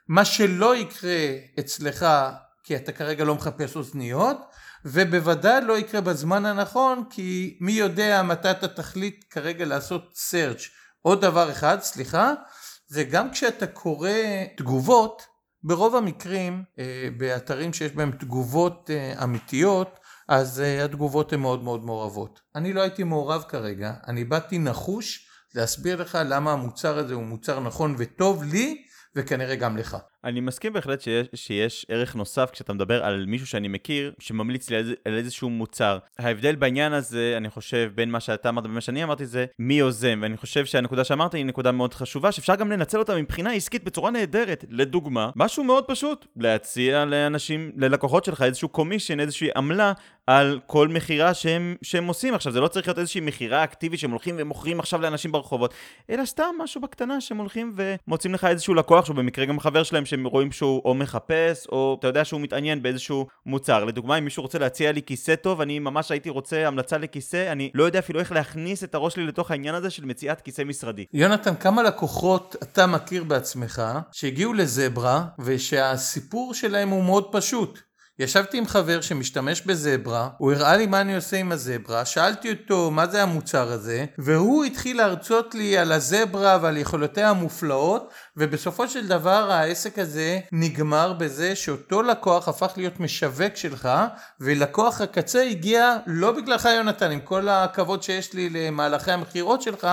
מה 0.08 0.26
שלא 0.26 0.76
יקרה 0.76 1.20
אצלך, 1.60 2.06
כי 2.64 2.76
אתה 2.76 2.92
כרגע 2.92 3.24
לא 3.24 3.36
מחפש 3.36 3.76
אוזניות, 3.76 4.38
ובוודאי 4.86 5.62
לא 5.62 5.78
יקרה 5.78 6.02
בזמן 6.02 6.46
הנכון, 6.46 7.04
כי 7.10 7.58
מי 7.62 7.72
יודע 7.72 8.24
מתי 8.24 8.52
אתה 8.52 8.68
תחליט 8.68 9.26
כרגע 9.30 9.66
לעשות 9.66 10.14
search. 10.32 10.64
עוד 11.02 11.22
דבר 11.22 11.52
אחד, 11.52 11.78
סליחה, 11.82 12.34
זה 12.88 13.04
גם 13.04 13.32
כשאתה 13.32 13.68
קורא 13.68 14.10
תגובות, 14.58 15.22
ברוב 15.64 15.96
המקרים 15.96 16.64
אה, 16.80 17.08
באתרים 17.18 17.74
שיש 17.74 17.92
בהם 17.92 18.12
תגובות 18.12 18.90
אה, 18.94 19.24
אמיתיות, 19.24 20.00
אז 20.28 20.62
אה, 20.62 20.86
התגובות 20.86 21.34
הן 21.34 21.40
מאוד 21.40 21.64
מאוד 21.64 21.86
מעורבות. 21.86 22.40
אני 22.56 22.74
לא 22.74 22.82
הייתי 22.82 23.04
מעורב 23.04 23.44
כרגע, 23.48 23.94
אני 24.08 24.24
באתי 24.24 24.58
נחוש 24.58 25.28
להסביר 25.56 26.02
לך 26.02 26.18
למה 26.26 26.52
המוצר 26.52 26.98
הזה 26.98 27.14
הוא 27.14 27.24
מוצר 27.24 27.60
נכון 27.60 27.96
וטוב 27.98 28.44
לי 28.44 28.86
וכנראה 29.16 29.56
גם 29.56 29.78
לך. 29.78 29.98
אני 30.26 30.40
מסכים 30.40 30.74
בהחלט 30.74 31.02
שיש, 31.02 31.28
שיש 31.36 31.86
ערך 31.90 32.16
נוסף 32.16 32.50
כשאתה 32.52 32.74
מדבר 32.74 33.04
על 33.04 33.26
מישהו 33.28 33.48
שאני 33.48 33.68
מכיר, 33.68 34.14
שממליץ 34.20 34.70
לי 34.70 34.76
על, 34.76 34.96
איזשהו 35.06 35.50
מוצר. 35.50 35.98
ההבדל 36.20 36.56
בעניין 36.56 36.94
הזה, 36.94 37.34
אני 37.38 37.50
חושב, 37.50 37.92
בין 37.96 38.12
מה 38.12 38.20
שאתה 38.20 38.50
אמרת 38.50 38.66
ומה 38.66 38.82
שאני 38.82 39.04
אמרתי, 39.04 39.26
זה 39.26 39.46
מי 39.60 39.74
יוזם. 39.74 40.20
ואני 40.22 40.38
חושב 40.38 40.66
שהנקודה 40.66 41.04
שאמרת 41.04 41.34
היא 41.34 41.46
נקודה 41.46 41.72
מאוד 41.72 41.94
חשובה, 41.94 42.32
שאפשר 42.32 42.56
גם 42.56 42.72
לנצל 42.72 43.00
אותה 43.00 43.16
מבחינה 43.16 43.52
עסקית 43.52 43.84
בצורה 43.84 44.12
נהדרת. 44.12 44.66
לדוגמה, 44.70 45.30
משהו 45.36 45.64
מאוד 45.64 45.84
פשוט, 45.88 46.28
להציע 46.38 47.06
לאנשים, 47.06 47.72
ללקוחות 47.78 48.26
שלך 48.26 48.42
איזשהו 48.42 48.70
קומישן, 48.70 49.20
איזושהי 49.20 49.50
עמלה 49.56 49.94
על 50.28 50.60
כל 50.66 50.88
מכירה 50.88 51.34
שהם, 51.34 51.76
שהם 51.82 52.08
עושים. 52.08 52.34
עכשיו, 52.34 52.52
זה 52.52 52.60
לא 52.60 52.68
צריך 52.68 52.88
להיות 52.88 53.00
איזושהי 53.00 53.22
מכירה 53.22 53.64
אקטיבית 53.64 54.00
שהם 54.00 54.12
הולכים 54.12 54.36
ומוכרים 54.38 54.80
עכשיו 54.80 55.02
לאנשים 55.02 55.32
ברחובות, 55.32 55.74
אלא 56.10 56.26
סתם 56.26 56.56
משהו 56.60 56.82
בקטנה 56.82 57.22
שהם 57.22 57.38
הולכים 57.38 57.76
ומוצאים 57.76 58.34
לך 58.34 58.46
איזשהו 58.46 58.74
לקוח, 58.74 59.06
שהוא 59.06 59.16
במקרה 59.16 59.46
גם 59.46 59.60
חבר 59.60 59.84
שלהם, 59.84 60.06
שהם 60.16 60.26
רואים 60.28 60.52
שהוא 60.52 60.82
או 60.86 60.94
מחפש, 60.94 61.68
או 61.72 61.98
אתה 62.00 62.08
יודע 62.08 62.26
שהוא 62.26 62.42
מתעניין 62.42 62.84
באיזשהו 62.84 63.28
מוצר. 63.46 63.86
לדוגמה, 63.86 64.18
אם 64.18 64.24
מישהו 64.24 64.44
רוצה 64.44 64.60
להציע 64.60 64.92
לי 64.92 65.02
כיסא 65.02 65.36
טוב, 65.36 65.62
אני 65.62 65.80
ממש 65.80 66.12
הייתי 66.12 66.30
רוצה 66.30 66.68
המלצה 66.68 66.98
לכיסא, 66.98 67.52
אני 67.52 67.72
לא 67.74 67.84
יודע 67.84 68.00
אפילו 68.00 68.20
איך 68.20 68.32
להכניס 68.32 68.84
את 68.84 68.96
הראש 68.96 69.14
שלי 69.14 69.26
לתוך 69.26 69.52
העניין 69.52 69.76
הזה 69.76 69.90
של 69.90 70.06
מציאת 70.06 70.42
כיסא 70.42 70.64
משרדי. 70.64 71.06
יונתן, 71.14 71.56
כמה 71.56 71.84
לקוחות 71.84 72.56
אתה 72.64 72.88
מכיר 72.88 73.24
בעצמך 73.24 73.82
שהגיעו 74.12 74.54
לזברה 74.54 75.26
ושהסיפור 75.40 76.54
שלהם 76.54 76.90
הוא 76.90 77.04
מאוד 77.04 77.28
פשוט? 77.32 77.80
ישבתי 78.20 78.58
עם 78.58 78.68
חבר 78.68 79.02
שמשתמש 79.02 79.62
בזברה, 79.62 80.30
הוא 80.38 80.54
הראה 80.54 80.78
לי 80.78 80.86
מה 80.86 81.02
אני 81.02 81.16
עושה 81.16 81.38
עם 81.38 81.52
הזברה, 81.52 82.06
שאלתי 82.06 82.52
אותו 82.52 82.92
מה 82.92 83.08
זה 83.08 83.24
המוצר 83.24 83.72
הזה, 83.72 84.06
והוא 84.18 84.66
התחיל 84.66 84.98
להרצות 84.98 85.56
לי 85.56 85.78
על 85.78 85.92
הזברה 85.92 86.60
ועל 86.62 86.78
יכולותיה 86.78 87.30
המופלאות, 87.30 88.10
ובסופו 88.38 88.88
של 88.88 89.08
דבר 89.08 89.52
העסק 89.52 90.00
הזה 90.00 90.40
נגמר 90.52 91.14
בזה 91.14 91.56
שאותו 91.56 92.02
לקוח 92.02 92.48
הפך 92.48 92.74
להיות 92.78 93.00
משווק 93.00 93.56
שלך, 93.56 93.90
ולקוח 94.40 95.02
הקצה 95.02 95.42
הגיע 95.42 95.98
לא 96.08 96.32
בגללך 96.32 96.70
יונתן, 96.78 97.12
עם 97.12 97.20
כל 97.20 97.50
הכבוד 97.50 98.04
שיש 98.04 98.34
לי 98.34 98.50
למהלכי 98.50 99.12
המכירות 99.12 99.62
שלך, 99.62 99.88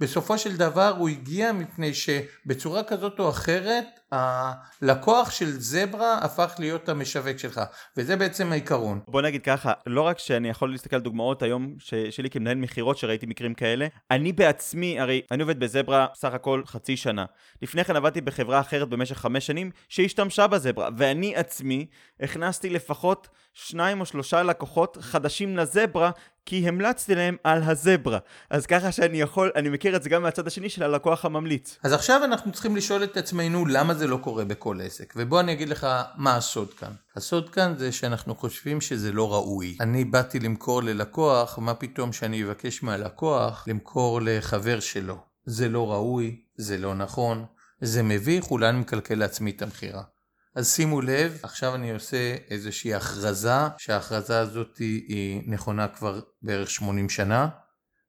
בסופו 0.00 0.38
של 0.38 0.56
דבר 0.56 0.94
הוא 0.98 1.08
הגיע 1.08 1.52
מפני 1.52 1.94
שבצורה 1.94 2.82
כזאת 2.82 3.18
או 3.18 3.30
אחרת 3.30 3.86
הלקוח 4.12 5.30
של 5.30 5.50
זברה 5.60 6.18
הפך 6.18 6.54
להיות 6.58 6.88
המשווק 6.88 7.38
שלך, 7.38 7.60
וזה 7.96 8.16
בעצם 8.16 8.52
העיקרון. 8.52 9.00
בוא 9.08 9.22
נגיד 9.22 9.42
ככה, 9.42 9.72
לא 9.86 10.02
רק 10.02 10.18
שאני 10.18 10.48
יכול 10.48 10.70
להסתכל 10.72 10.96
על 10.96 11.02
דוגמאות 11.02 11.42
היום 11.42 11.74
ש- 11.78 11.94
שלי 11.94 12.30
כמנהל 12.30 12.56
מכירות 12.56 12.98
שראיתי 12.98 13.26
מקרים 13.26 13.54
כאלה, 13.54 13.86
אני 14.10 14.32
בעצמי, 14.32 15.00
הרי 15.00 15.20
אני 15.30 15.42
עובד 15.42 15.60
בזברה 15.60 16.06
סך 16.14 16.32
הכל 16.34 16.62
חצי 16.66 16.96
שנה. 16.96 17.24
לפני 17.62 17.84
כן 17.84 17.96
עבדתי 17.96 18.20
בחברה 18.20 18.60
אחרת 18.60 18.88
במשך 18.88 19.18
חמש 19.18 19.46
שנים 19.46 19.70
שהשתמשה 19.88 20.46
בזברה, 20.46 20.88
ואני 20.96 21.36
עצמי 21.36 21.86
הכנסתי 22.20 22.70
לפחות 22.70 23.28
שניים 23.52 24.00
או 24.00 24.06
שלושה 24.06 24.42
לקוחות 24.42 24.98
חדשים 25.00 25.56
לזברה 25.56 26.10
כי 26.46 26.68
המלצתי 26.68 27.14
להם 27.14 27.36
על 27.44 27.62
הזברה. 27.62 28.18
אז 28.50 28.66
ככה 28.66 28.92
שאני 28.92 29.20
יכול, 29.20 29.50
אני 29.56 29.68
מכיר 29.68 29.96
את 29.96 30.02
זה 30.02 30.08
גם 30.08 30.22
מהצד 30.22 30.46
השני 30.46 30.68
של 30.68 30.82
הלקוח 30.82 31.24
הממליץ. 31.24 31.78
אז 31.82 31.92
עכשיו 31.92 32.24
אנחנו 32.24 32.52
צריכים 32.52 32.76
לשאול 32.76 33.04
את 33.04 33.16
עצמנו 33.16 33.66
למה 33.66 33.94
זה 33.96 34.06
לא 34.06 34.16
קורה 34.16 34.44
בכל 34.44 34.80
עסק. 34.80 35.14
ובוא 35.16 35.40
אני 35.40 35.52
אגיד 35.52 35.68
לך 35.68 35.86
מה 36.16 36.36
הסוד 36.36 36.74
כאן. 36.74 36.92
הסוד 37.16 37.50
כאן 37.50 37.74
זה 37.78 37.92
שאנחנו 37.92 38.34
חושבים 38.34 38.80
שזה 38.80 39.12
לא 39.12 39.32
ראוי. 39.32 39.76
אני 39.80 40.04
באתי 40.04 40.40
למכור 40.40 40.82
ללקוח, 40.82 41.58
מה 41.58 41.74
פתאום 41.74 42.12
שאני 42.12 42.44
אבקש 42.44 42.82
מהלקוח 42.82 43.64
למכור 43.68 44.20
לחבר 44.22 44.80
שלו. 44.80 45.18
זה 45.44 45.68
לא 45.68 45.92
ראוי, 45.92 46.40
זה 46.56 46.78
לא 46.78 46.94
נכון, 46.94 47.44
זה 47.80 48.02
מביך, 48.02 48.50
אולי 48.50 48.68
אני 48.68 48.78
מקלקל 48.78 49.14
לעצמי 49.14 49.50
את 49.50 49.62
המכירה. 49.62 50.02
אז 50.54 50.74
שימו 50.74 51.00
לב, 51.00 51.38
עכשיו 51.42 51.74
אני 51.74 51.92
עושה 51.92 52.36
איזושהי 52.50 52.94
הכרזה, 52.94 53.58
שההכרזה 53.78 54.38
הזאת 54.38 54.76
היא 54.78 55.42
נכונה 55.46 55.88
כבר 55.88 56.20
בערך 56.42 56.70
80 56.70 57.08
שנה. 57.08 57.48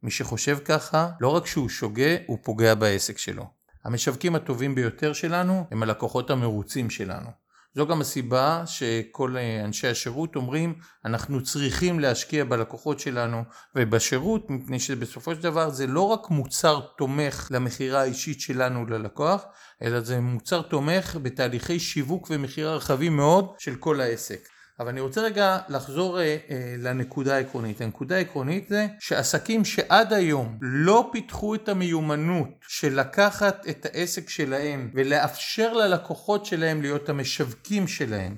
מי 0.03 0.11
שחושב 0.11 0.57
ככה, 0.65 1.09
לא 1.19 1.27
רק 1.27 1.45
שהוא 1.45 1.69
שוגה, 1.69 2.15
הוא 2.27 2.37
פוגע 2.43 2.75
בעסק 2.75 3.17
שלו. 3.17 3.56
המשווקים 3.87 4.35
הטובים 4.35 4.75
ביותר 4.75 5.13
שלנו 5.13 5.67
הם 5.71 5.83
הלקוחות 5.83 6.29
המרוצים 6.29 6.89
שלנו. 6.89 7.29
זו 7.75 7.87
גם 7.87 8.01
הסיבה 8.01 8.63
שכל 8.65 9.35
אנשי 9.65 9.87
השירות 9.87 10.35
אומרים 10.35 10.75
אנחנו 11.05 11.43
צריכים 11.43 11.99
להשקיע 11.99 12.43
בלקוחות 12.43 12.99
שלנו 12.99 13.43
ובשירות 13.75 14.49
מפני 14.49 14.79
שבסופו 14.79 15.35
של 15.35 15.41
דבר 15.41 15.69
זה 15.69 15.87
לא 15.87 16.01
רק 16.01 16.29
מוצר 16.29 16.79
תומך 16.97 17.47
למכירה 17.51 18.01
האישית 18.01 18.41
שלנו 18.41 18.85
ללקוח 18.85 19.45
אלא 19.81 19.99
זה 19.99 20.19
מוצר 20.19 20.61
תומך 20.61 21.17
בתהליכי 21.21 21.79
שיווק 21.79 22.27
ומכירה 22.31 22.75
רחבים 22.75 23.17
מאוד 23.17 23.53
של 23.57 23.75
כל 23.75 24.01
העסק. 24.01 24.47
אבל 24.79 24.89
אני 24.89 25.01
רוצה 25.01 25.21
רגע 25.21 25.57
לחזור 25.69 26.19
אה, 26.19 26.37
אה, 26.49 26.75
לנקודה 26.77 27.35
העקרונית. 27.35 27.81
הנקודה 27.81 28.15
העקרונית 28.15 28.67
זה 28.69 28.87
שעסקים 28.99 29.65
שעד 29.65 30.13
היום 30.13 30.57
לא 30.61 31.09
פיתחו 31.11 31.55
את 31.55 31.69
המיומנות 31.69 32.49
של 32.67 32.99
לקחת 32.99 33.67
את 33.69 33.85
העסק 33.85 34.29
שלהם 34.29 34.91
ולאפשר 34.93 35.73
ללקוחות 35.73 36.45
שלהם 36.45 36.81
להיות 36.81 37.09
המשווקים 37.09 37.87
שלהם 37.87 38.35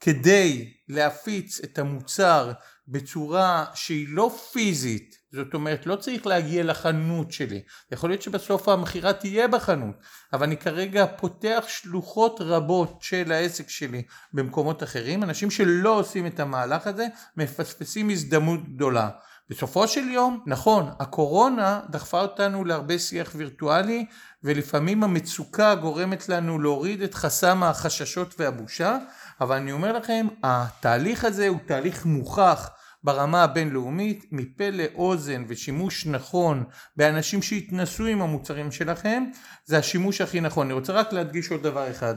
כדי 0.00 0.72
להפיץ 0.88 1.60
את 1.64 1.78
המוצר 1.78 2.52
בצורה 2.88 3.64
שהיא 3.74 4.06
לא 4.10 4.36
פיזית, 4.52 5.19
זאת 5.32 5.54
אומרת 5.54 5.86
לא 5.86 5.96
צריך 5.96 6.26
להגיע 6.26 6.64
לחנות 6.64 7.32
שלי, 7.32 7.62
יכול 7.92 8.10
להיות 8.10 8.22
שבסוף 8.22 8.68
המכירה 8.68 9.12
תהיה 9.12 9.48
בחנות, 9.48 9.94
אבל 10.32 10.46
אני 10.46 10.56
כרגע 10.56 11.06
פותח 11.06 11.64
שלוחות 11.68 12.40
רבות 12.40 12.98
של 13.00 13.32
העסק 13.32 13.68
שלי 13.68 14.02
במקומות 14.32 14.82
אחרים, 14.82 15.22
אנשים 15.22 15.50
שלא 15.50 15.98
עושים 15.98 16.26
את 16.26 16.40
המהלך 16.40 16.86
הזה 16.86 17.06
מפספסים 17.36 18.10
הזדמנות 18.10 18.74
גדולה. 18.74 19.08
בסופו 19.50 19.88
של 19.88 20.08
יום, 20.08 20.40
נכון, 20.46 20.90
הקורונה 21.00 21.80
דחפה 21.90 22.20
אותנו 22.20 22.64
להרבה 22.64 22.98
שיח 22.98 23.32
וירטואלי 23.36 24.06
ולפעמים 24.44 25.04
המצוקה 25.04 25.74
גורמת 25.74 26.28
לנו 26.28 26.58
להוריד 26.58 27.02
את 27.02 27.14
חסם 27.14 27.62
החששות 27.62 28.34
והבושה, 28.38 28.98
אבל 29.40 29.56
אני 29.56 29.72
אומר 29.72 29.92
לכם, 29.92 30.26
התהליך 30.42 31.24
הזה 31.24 31.48
הוא 31.48 31.58
תהליך 31.66 32.06
מוכח 32.06 32.70
ברמה 33.04 33.42
הבינלאומית, 33.42 34.24
מפה 34.32 34.70
לאוזן 34.70 35.44
ושימוש 35.48 36.06
נכון 36.06 36.64
באנשים 36.96 37.42
שהתנסו 37.42 38.06
עם 38.06 38.22
המוצרים 38.22 38.72
שלכם, 38.72 39.24
זה 39.64 39.78
השימוש 39.78 40.20
הכי 40.20 40.40
נכון. 40.40 40.66
אני 40.66 40.74
רוצה 40.74 40.92
רק 40.92 41.12
להדגיש 41.12 41.50
עוד 41.50 41.62
דבר 41.62 41.90
אחד. 41.90 42.14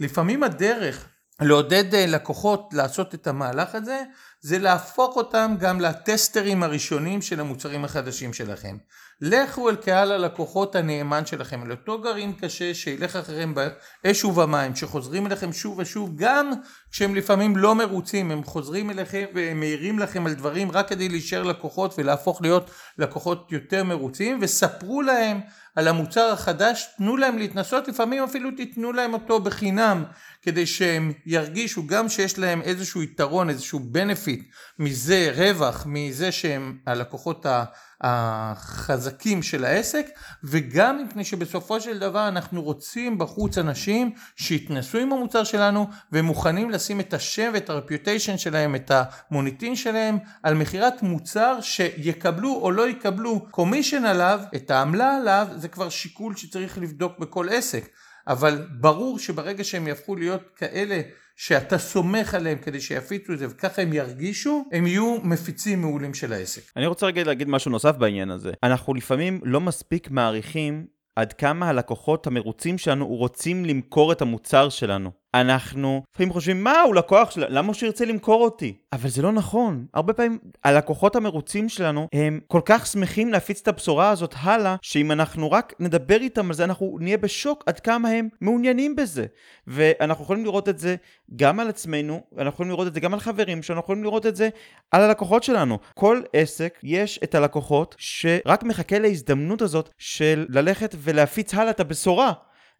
לפעמים 0.00 0.42
הדרך 0.42 1.08
לעודד 1.40 1.94
לקוחות 1.94 2.68
לעשות 2.72 3.14
את 3.14 3.26
המהלך 3.26 3.74
הזה, 3.74 4.02
זה 4.44 4.58
להפוך 4.58 5.16
אותם 5.16 5.54
גם 5.58 5.80
לטסטרים 5.80 6.62
הראשונים 6.62 7.22
של 7.22 7.40
המוצרים 7.40 7.84
החדשים 7.84 8.32
שלכם. 8.32 8.76
לכו 9.20 9.68
אל 9.68 9.76
קהל 9.76 10.12
הלקוחות 10.12 10.76
הנאמן 10.76 11.26
שלכם, 11.26 11.62
אל 11.62 11.70
אותו 11.70 12.00
גרעין 12.00 12.32
קשה 12.32 12.74
שילך 12.74 13.16
אחריהם 13.16 13.54
באש 14.04 14.24
ובמים, 14.24 14.76
שחוזרים 14.76 15.26
אליכם 15.26 15.52
שוב 15.52 15.78
ושוב, 15.78 16.12
גם 16.16 16.50
כשהם 16.90 17.14
לפעמים 17.14 17.56
לא 17.56 17.74
מרוצים, 17.74 18.30
הם 18.30 18.44
חוזרים 18.44 18.90
אליכם 18.90 19.24
ומעירים 19.34 19.98
לכם 19.98 20.26
על 20.26 20.34
דברים 20.34 20.70
רק 20.70 20.88
כדי 20.88 21.08
להישאר 21.08 21.42
לקוחות 21.42 21.94
ולהפוך 21.98 22.42
להיות 22.42 22.70
לקוחות 22.98 23.52
יותר 23.52 23.84
מרוצים, 23.84 24.38
וספרו 24.40 25.02
להם 25.02 25.40
על 25.76 25.88
המוצר 25.88 26.32
החדש, 26.32 26.88
תנו 26.96 27.16
להם 27.16 27.38
להתנסות, 27.38 27.88
לפעמים 27.88 28.22
אפילו 28.22 28.50
תיתנו 28.50 28.92
להם 28.92 29.14
אותו 29.14 29.40
בחינם, 29.40 30.04
כדי 30.42 30.66
שהם 30.66 31.12
ירגישו 31.26 31.86
גם 31.86 32.08
שיש 32.08 32.38
להם 32.38 32.62
איזשהו 32.62 33.02
יתרון, 33.02 33.50
איזשהו 33.50 33.80
benefit 33.94 34.31
מזה, 34.78 35.32
רווח, 35.36 35.86
מזה 35.86 36.32
שהם 36.32 36.78
הלקוחות 36.86 37.46
החזקים 38.00 39.42
של 39.42 39.64
העסק, 39.64 40.06
וגם 40.44 41.04
מפני 41.04 41.24
שבסופו 41.24 41.80
של 41.80 41.98
דבר 41.98 42.28
אנחנו 42.28 42.62
רוצים 42.62 43.18
בחוץ 43.18 43.58
אנשים 43.58 44.10
שיתנסו 44.36 44.98
עם 44.98 45.12
המוצר 45.12 45.44
שלנו 45.44 45.86
ומוכנים 46.12 46.70
לשים 46.70 47.00
את 47.00 47.14
השם 47.14 47.50
ואת 47.54 47.70
הרפיוטיישן 47.70 48.38
שלהם, 48.38 48.74
את 48.74 48.90
המוניטין 48.94 49.76
שלהם, 49.76 50.18
על 50.42 50.54
מכירת 50.54 51.02
מוצר 51.02 51.58
שיקבלו 51.60 52.54
או 52.62 52.70
לא 52.70 52.88
יקבלו 52.88 53.46
קומישן 53.50 54.04
עליו, 54.04 54.40
את 54.54 54.70
העמלה 54.70 55.16
עליו, 55.16 55.48
זה 55.56 55.68
כבר 55.68 55.88
שיקול 55.88 56.36
שצריך 56.36 56.78
לבדוק 56.78 57.18
בכל 57.18 57.48
עסק. 57.48 57.88
אבל 58.26 58.66
ברור 58.80 59.18
שברגע 59.18 59.64
שהם 59.64 59.88
יהפכו 59.88 60.16
להיות 60.16 60.42
כאלה 60.56 61.00
שאתה 61.36 61.78
סומך 61.78 62.34
עליהם 62.34 62.58
כדי 62.58 62.80
שיפיצו 62.80 63.32
את 63.32 63.38
זה 63.38 63.46
וככה 63.50 63.82
הם 63.82 63.92
ירגישו, 63.92 64.64
הם 64.72 64.86
יהיו 64.86 65.18
מפיצים 65.24 65.80
מעולים 65.80 66.14
של 66.14 66.32
העסק. 66.32 66.62
אני 66.76 66.86
רוצה 66.86 67.06
רגע 67.06 67.24
להגיד 67.24 67.48
משהו 67.48 67.70
נוסף 67.70 67.96
בעניין 67.96 68.30
הזה. 68.30 68.52
אנחנו 68.62 68.94
לפעמים 68.94 69.40
לא 69.44 69.60
מספיק 69.60 70.10
מעריכים 70.10 70.86
עד 71.16 71.32
כמה 71.32 71.68
הלקוחות 71.68 72.26
המרוצים 72.26 72.78
שלנו 72.78 73.06
רוצים 73.06 73.64
למכור 73.64 74.12
את 74.12 74.22
המוצר 74.22 74.68
שלנו. 74.68 75.21
אנחנו 75.34 76.02
לפעמים 76.14 76.32
חושבים, 76.32 76.64
מה, 76.64 76.80
הוא 76.80 76.94
לקוח 76.94 77.30
שלנו, 77.30 77.54
למה 77.54 77.66
הוא 77.66 77.74
שירצה 77.74 78.04
למכור 78.04 78.44
אותי? 78.44 78.76
אבל 78.92 79.08
זה 79.08 79.22
לא 79.22 79.32
נכון. 79.32 79.86
הרבה 79.94 80.12
פעמים 80.12 80.38
הלקוחות 80.64 81.16
המרוצים 81.16 81.68
שלנו 81.68 82.08
הם 82.12 82.40
כל 82.46 82.60
כך 82.64 82.86
שמחים 82.86 83.32
להפיץ 83.32 83.60
את 83.60 83.68
הבשורה 83.68 84.10
הזאת 84.10 84.34
הלאה, 84.38 84.76
שאם 84.82 85.12
אנחנו 85.12 85.50
רק 85.50 85.74
נדבר 85.80 86.16
איתם 86.20 86.46
על 86.46 86.54
זה, 86.54 86.64
אנחנו 86.64 86.96
נהיה 87.00 87.18
בשוק 87.18 87.64
עד 87.66 87.80
כמה 87.80 88.08
הם 88.08 88.28
מעוניינים 88.40 88.96
בזה. 88.96 89.26
ואנחנו 89.66 90.24
יכולים 90.24 90.44
לראות 90.44 90.68
את 90.68 90.78
זה 90.78 90.96
גם 91.36 91.60
על 91.60 91.68
עצמנו, 91.68 92.20
אנחנו 92.38 92.48
יכולים 92.48 92.70
לראות 92.70 92.86
את 92.86 92.94
זה 92.94 93.00
גם 93.00 93.14
על 93.14 93.20
חברים 93.20 93.62
שלנו, 93.62 93.76
אנחנו 93.78 93.86
יכולים 93.86 94.04
לראות 94.04 94.26
את 94.26 94.36
זה 94.36 94.48
על 94.90 95.02
הלקוחות 95.02 95.42
שלנו. 95.42 95.78
כל 95.94 96.20
עסק 96.32 96.78
יש 96.82 97.20
את 97.24 97.34
הלקוחות 97.34 97.94
שרק 97.98 98.62
מחכה 98.62 98.98
להזדמנות 98.98 99.62
הזאת 99.62 99.90
של 99.98 100.46
ללכת 100.48 100.94
ולהפיץ 100.98 101.54
הלאה 101.54 101.70
את 101.70 101.80
הבשורה. 101.80 102.32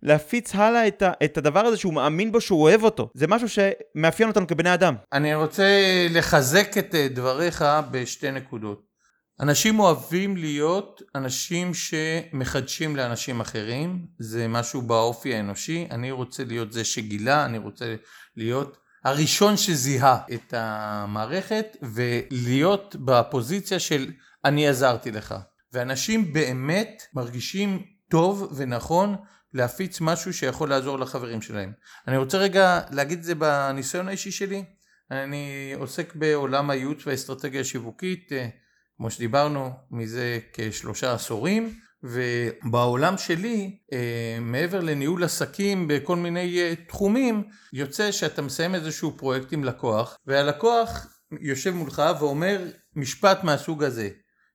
להפיץ 0.03 0.55
הלאה 0.55 0.89
את, 0.89 1.03
ה, 1.03 1.13
את 1.25 1.39
הדבר 1.39 1.61
הזה 1.61 1.77
שהוא 1.77 1.95
מאמין 1.95 2.33
בו, 2.33 2.41
שהוא 2.41 2.63
אוהב 2.63 2.83
אותו. 2.83 3.11
זה 3.15 3.27
משהו 3.27 3.49
שמאפיין 3.49 4.29
אותנו 4.29 4.47
כבני 4.47 4.75
אדם. 4.75 4.95
אני 5.13 5.35
רוצה 5.35 5.67
לחזק 6.11 6.79
את 6.79 6.95
דבריך 6.95 7.65
בשתי 7.91 8.31
נקודות. 8.31 8.93
אנשים 9.41 9.81
אוהבים 9.81 10.37
להיות 10.37 11.03
אנשים 11.15 11.73
שמחדשים 11.75 12.97
לאנשים 12.97 13.41
אחרים, 13.41 14.07
זה 14.19 14.49
משהו 14.49 14.83
באופי 14.83 15.35
האנושי, 15.35 15.89
אני 15.91 16.11
רוצה 16.11 16.45
להיות 16.45 16.73
זה 16.73 16.85
שגילה, 16.85 17.45
אני 17.45 17.59
רוצה 17.59 17.95
להיות 18.37 18.77
הראשון 19.05 19.57
שזיהה 19.57 20.19
את 20.35 20.55
המערכת 20.57 21.77
ולהיות 21.83 22.97
בפוזיציה 23.05 23.79
של 23.79 24.11
אני 24.45 24.69
עזרתי 24.69 25.11
לך. 25.11 25.35
ואנשים 25.73 26.33
באמת 26.33 27.03
מרגישים 27.15 27.83
טוב 28.11 28.53
ונכון 28.57 29.17
להפיץ 29.55 30.01
משהו 30.01 30.33
שיכול 30.33 30.69
לעזור 30.69 30.99
לחברים 30.99 31.43
שלהם. 31.43 31.73
אני 32.09 32.17
רוצה 32.17 32.39
רגע 32.39 32.81
להגיד 32.91 33.19
את 33.19 33.25
זה 33.25 33.35
בניסיון 33.35 34.09
האישי 34.09 34.31
שלי. 34.31 34.65
אני 35.11 35.73
עוסק 35.79 36.15
בעולם 36.15 36.71
הייעוץ 36.71 37.07
והאסטרטגיה 37.07 37.61
השיווקית, 37.61 38.33
אה, 38.33 38.49
כמו 38.97 39.11
שדיברנו, 39.11 39.71
מזה 39.91 40.39
כשלושה 40.53 41.15
עשורים, 41.15 41.75
ובעולם 42.03 43.19
שלי, 43.19 43.79
אה, 43.93 44.39
מעבר 44.41 44.81
לניהול 44.81 45.25
עסקים 45.25 45.89
בכל 45.89 46.17
מיני 46.17 46.59
אה, 46.61 46.75
תחומים, 46.89 47.43
יוצא 47.73 48.13
שאתה 48.13 48.43
מסיים 48.43 48.75
איזשהו 48.75 49.17
פרויקט 49.17 49.53
עם 49.53 49.65
לקוח, 49.65 50.17
והלקוח 50.27 51.07
יושב 51.41 51.75
מולך 51.75 52.03
ואומר 52.21 52.65
משפט 52.97 53.45
מהסוג 53.45 53.85
הזה: 53.85 54.09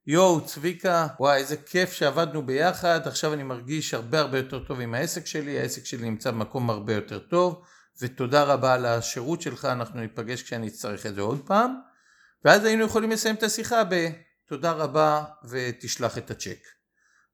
יואו 0.10 0.46
צביקה, 0.46 1.08
וואי 1.20 1.38
איזה 1.38 1.58
כיף 1.58 1.92
שעבדנו 1.92 2.46
ביחד, 2.46 3.00
עכשיו 3.06 3.34
אני 3.34 3.44
מרגיש 3.44 3.94
הרבה 3.94 4.20
הרבה 4.20 4.38
יותר 4.38 4.60
טוב 4.60 4.80
עם 4.80 4.94
העסק 4.94 5.26
שלי, 5.26 5.60
העסק 5.60 5.86
שלי 5.86 6.10
נמצא 6.10 6.32
במקום 6.32 6.70
הרבה 6.70 6.94
יותר 6.94 7.20
טוב, 7.20 7.62
ותודה 8.02 8.44
רבה 8.44 8.74
על 8.74 8.86
השירות 8.86 9.42
שלך, 9.42 9.66
אנחנו 9.66 10.00
ניפגש 10.00 10.44
כשאני 10.44 10.68
אצטרך 10.68 11.06
את 11.06 11.16
זה 11.16 11.22
עוד 11.22 11.42
פעם, 11.46 11.76
ואז 12.46 12.66
היינו 12.66 12.86
יכולים 12.86 13.12
לסיים 13.12 13.36
את 13.36 13.44
השיחה 13.44 13.82
בתודה 13.84 14.72
רבה 14.72 15.24
ותשלח 15.50 16.18
את 16.18 16.32
הצ'ק. 16.32 16.60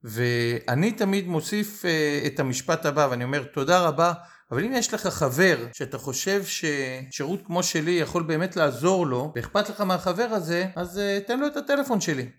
ואני 0.03 0.91
תמיד 0.91 1.27
מוסיף 1.27 1.85
uh, 1.85 2.27
את 2.27 2.39
המשפט 2.39 2.85
הבא 2.85 3.07
ואני 3.11 3.23
אומר 3.23 3.43
תודה 3.43 3.79
רבה. 3.79 4.13
אבל 4.51 4.63
אם 4.63 4.73
יש 4.73 4.93
לך 4.93 5.07
חבר 5.07 5.57
שאתה 5.73 5.97
חושב 5.97 6.43
ששירות 6.45 7.39
כמו 7.45 7.63
שלי 7.63 7.91
יכול 7.91 8.23
באמת 8.23 8.55
לעזור 8.55 9.07
לו 9.07 9.31
ואכפת 9.35 9.69
לך 9.69 9.81
מהחבר 9.81 10.27
הזה 10.31 10.65
אז 10.75 10.97
uh, 10.97 11.27
תן 11.27 11.39
לו 11.39 11.47
את 11.47 11.57
הטלפון 11.57 12.01
שלי 12.01 12.29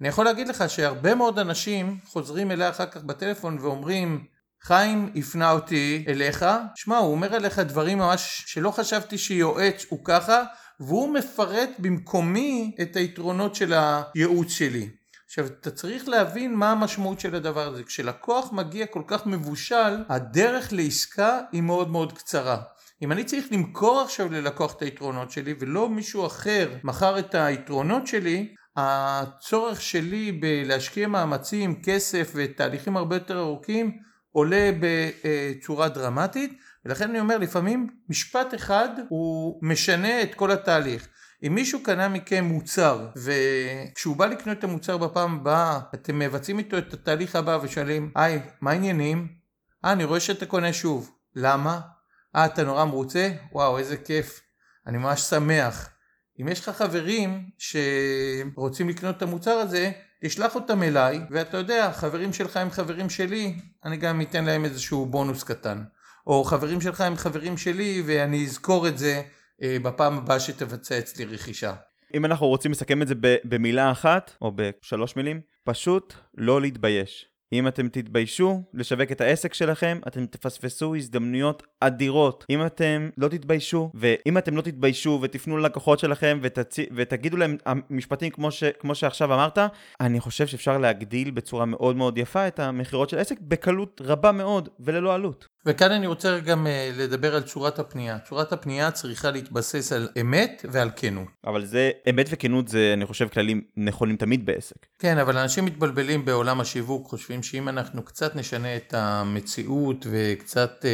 אני 0.00 0.08
יכול 0.08 0.24
להגיד 0.24 0.48
לך 0.48 0.64
שהרבה 0.70 1.14
מאוד 1.14 1.38
אנשים 1.38 1.98
חוזרים 2.04 2.50
אליה 2.50 2.70
אחר 2.70 2.86
כך 2.86 3.04
בטלפון 3.04 3.58
ואומרים 3.60 4.24
חיים 4.62 5.12
הפנה 5.16 5.50
אותי 5.50 6.04
אליך, 6.08 6.44
שמע 6.74 6.96
הוא 6.96 7.12
אומר 7.12 7.36
אליך 7.36 7.58
דברים 7.58 7.98
ממש 7.98 8.44
שלא 8.46 8.70
חשבתי 8.70 9.18
שיועץ 9.18 9.86
הוא 9.88 10.04
ככה 10.04 10.42
והוא 10.80 11.14
מפרט 11.14 11.70
במקומי 11.78 12.76
את 12.82 12.96
היתרונות 12.96 13.54
של 13.54 13.72
הייעוץ 13.72 14.50
שלי. 14.50 14.88
עכשיו 15.26 15.46
אתה 15.46 15.70
צריך 15.70 16.08
להבין 16.08 16.54
מה 16.54 16.72
המשמעות 16.72 17.20
של 17.20 17.34
הדבר 17.34 17.68
הזה, 17.68 17.84
כשלקוח 17.84 18.52
מגיע 18.52 18.86
כל 18.86 19.02
כך 19.06 19.26
מבושל 19.26 20.04
הדרך 20.08 20.68
לעסקה 20.72 21.40
היא 21.52 21.62
מאוד 21.62 21.90
מאוד 21.90 22.12
קצרה. 22.12 22.62
אם 23.02 23.12
אני 23.12 23.24
צריך 23.24 23.46
למכור 23.50 24.00
עכשיו 24.00 24.32
ללקוח 24.32 24.74
את 24.76 24.82
היתרונות 24.82 25.30
שלי 25.30 25.54
ולא 25.58 25.88
מישהו 25.88 26.26
אחר 26.26 26.74
מכר 26.84 27.18
את 27.18 27.34
היתרונות 27.34 28.06
שלי 28.06 28.54
הצורך 28.76 29.82
שלי 29.82 30.32
בלהשקיע 30.32 31.08
מאמצים, 31.08 31.82
כסף 31.82 32.32
ותהליכים 32.34 32.96
הרבה 32.96 33.16
יותר 33.16 33.38
ארוכים 33.38 33.98
עולה 34.32 34.70
בצורה 34.80 35.88
דרמטית 35.88 36.58
ולכן 36.84 37.10
אני 37.10 37.20
אומר 37.20 37.38
לפעמים 37.38 37.86
משפט 38.08 38.54
אחד 38.54 38.88
הוא 39.08 39.58
משנה 39.62 40.22
את 40.22 40.34
כל 40.34 40.50
התהליך. 40.50 41.08
אם 41.42 41.54
מישהו 41.54 41.82
קנה 41.82 42.08
מכם 42.08 42.44
מוצר 42.44 43.08
וכשהוא 43.16 44.16
בא 44.16 44.26
לקנות 44.26 44.58
את 44.58 44.64
המוצר 44.64 44.96
בפעם 44.96 45.34
הבאה 45.34 45.80
אתם 45.94 46.18
מבצעים 46.18 46.58
איתו 46.58 46.78
את 46.78 46.94
התהליך 46.94 47.36
הבא 47.36 47.58
ושואלים 47.62 48.12
היי 48.14 48.40
מה 48.60 48.70
העניינים? 48.70 49.28
אה 49.84 49.92
אני 49.92 50.04
רואה 50.04 50.20
שאתה 50.20 50.46
קונה 50.46 50.72
שוב 50.72 51.10
למה? 51.34 51.80
אה 52.36 52.46
אתה 52.46 52.64
נורא 52.64 52.84
מרוצה? 52.84 53.30
וואו 53.52 53.78
איזה 53.78 53.96
כיף 53.96 54.40
אני 54.86 54.98
ממש 54.98 55.20
שמח 55.20 55.95
אם 56.40 56.48
יש 56.48 56.60
לך 56.60 56.68
חברים 56.68 57.50
שרוצים 57.58 58.88
לקנות 58.88 59.16
את 59.16 59.22
המוצר 59.22 59.50
הזה, 59.50 59.90
תשלח 60.24 60.54
אותם 60.54 60.82
אליי, 60.82 61.20
ואתה 61.30 61.56
יודע, 61.56 61.92
חברים 61.92 62.32
שלך 62.32 62.56
הם 62.56 62.70
חברים 62.70 63.10
שלי, 63.10 63.54
אני 63.84 63.96
גם 63.96 64.20
אתן 64.20 64.44
להם 64.44 64.64
איזשהו 64.64 65.06
בונוס 65.06 65.44
קטן. 65.44 65.82
או 66.26 66.44
חברים 66.44 66.80
שלך 66.80 67.00
הם 67.00 67.16
חברים 67.16 67.56
שלי, 67.56 68.02
ואני 68.06 68.44
אזכור 68.44 68.88
את 68.88 68.98
זה 68.98 69.22
אה, 69.62 69.76
בפעם 69.82 70.18
הבאה 70.18 70.40
שתבצע 70.40 70.98
אצלי 70.98 71.24
רכישה. 71.24 71.74
אם 72.14 72.24
אנחנו 72.24 72.46
רוצים 72.46 72.70
לסכם 72.72 73.02
את 73.02 73.08
זה 73.08 73.14
במילה 73.44 73.90
אחת, 73.90 74.36
או 74.42 74.52
בשלוש 74.54 75.16
מילים, 75.16 75.40
פשוט 75.64 76.14
לא 76.34 76.60
להתבייש. 76.60 77.26
אם 77.52 77.68
אתם 77.68 77.88
תתביישו 77.88 78.62
לשווק 78.74 79.12
את 79.12 79.20
העסק 79.20 79.54
שלכם, 79.54 79.98
אתם 80.08 80.26
תפספסו 80.26 80.94
הזדמנויות 80.94 81.62
אדירות. 81.80 82.44
אם 82.50 82.66
אתם 82.66 83.08
לא 83.18 83.28
תתביישו, 83.28 83.90
ואם 83.94 84.38
אתם 84.38 84.56
לא 84.56 84.62
תתביישו 84.62 85.18
ותפנו 85.22 85.56
ללקוחות 85.56 85.98
שלכם 85.98 86.38
ותצ... 86.42 86.76
ותגידו 86.94 87.36
להם 87.36 87.56
משפטים 87.90 88.30
כמו, 88.30 88.50
ש... 88.50 88.64
כמו 88.64 88.94
שעכשיו 88.94 89.34
אמרת, 89.34 89.58
אני 90.00 90.20
חושב 90.20 90.46
שאפשר 90.46 90.78
להגדיל 90.78 91.30
בצורה 91.30 91.64
מאוד 91.64 91.96
מאוד 91.96 92.18
יפה 92.18 92.48
את 92.48 92.60
המכירות 92.60 93.10
של 93.10 93.18
העסק 93.18 93.40
בקלות 93.40 94.00
רבה 94.04 94.32
מאוד 94.32 94.68
וללא 94.80 95.14
עלות. 95.14 95.48
וכאן 95.66 95.92
אני 95.92 96.06
רוצה 96.06 96.38
גם 96.40 96.66
אה, 96.66 96.90
לדבר 96.96 97.36
על 97.36 97.42
צורת 97.42 97.78
הפנייה. 97.78 98.18
צורת 98.18 98.52
הפנייה 98.52 98.90
צריכה 98.90 99.30
להתבסס 99.30 99.92
על 99.92 100.08
אמת 100.20 100.64
ועל 100.70 100.90
כנות. 100.96 101.28
אבל 101.46 101.64
זה, 101.64 101.90
אמת 102.10 102.26
וכנות 102.30 102.68
זה, 102.68 102.90
אני 102.96 103.06
חושב, 103.06 103.28
כללים 103.28 103.60
נכונים 103.76 104.16
תמיד 104.16 104.46
בעסק. 104.46 104.86
כן, 104.98 105.18
אבל 105.18 105.38
אנשים 105.38 105.64
מתבלבלים 105.64 106.24
בעולם 106.24 106.60
השיווק, 106.60 107.06
חושבים 107.06 107.42
שאם 107.42 107.68
אנחנו 107.68 108.02
קצת 108.02 108.36
נשנה 108.36 108.76
את 108.76 108.94
המציאות 108.94 110.06
וקצת... 110.10 110.84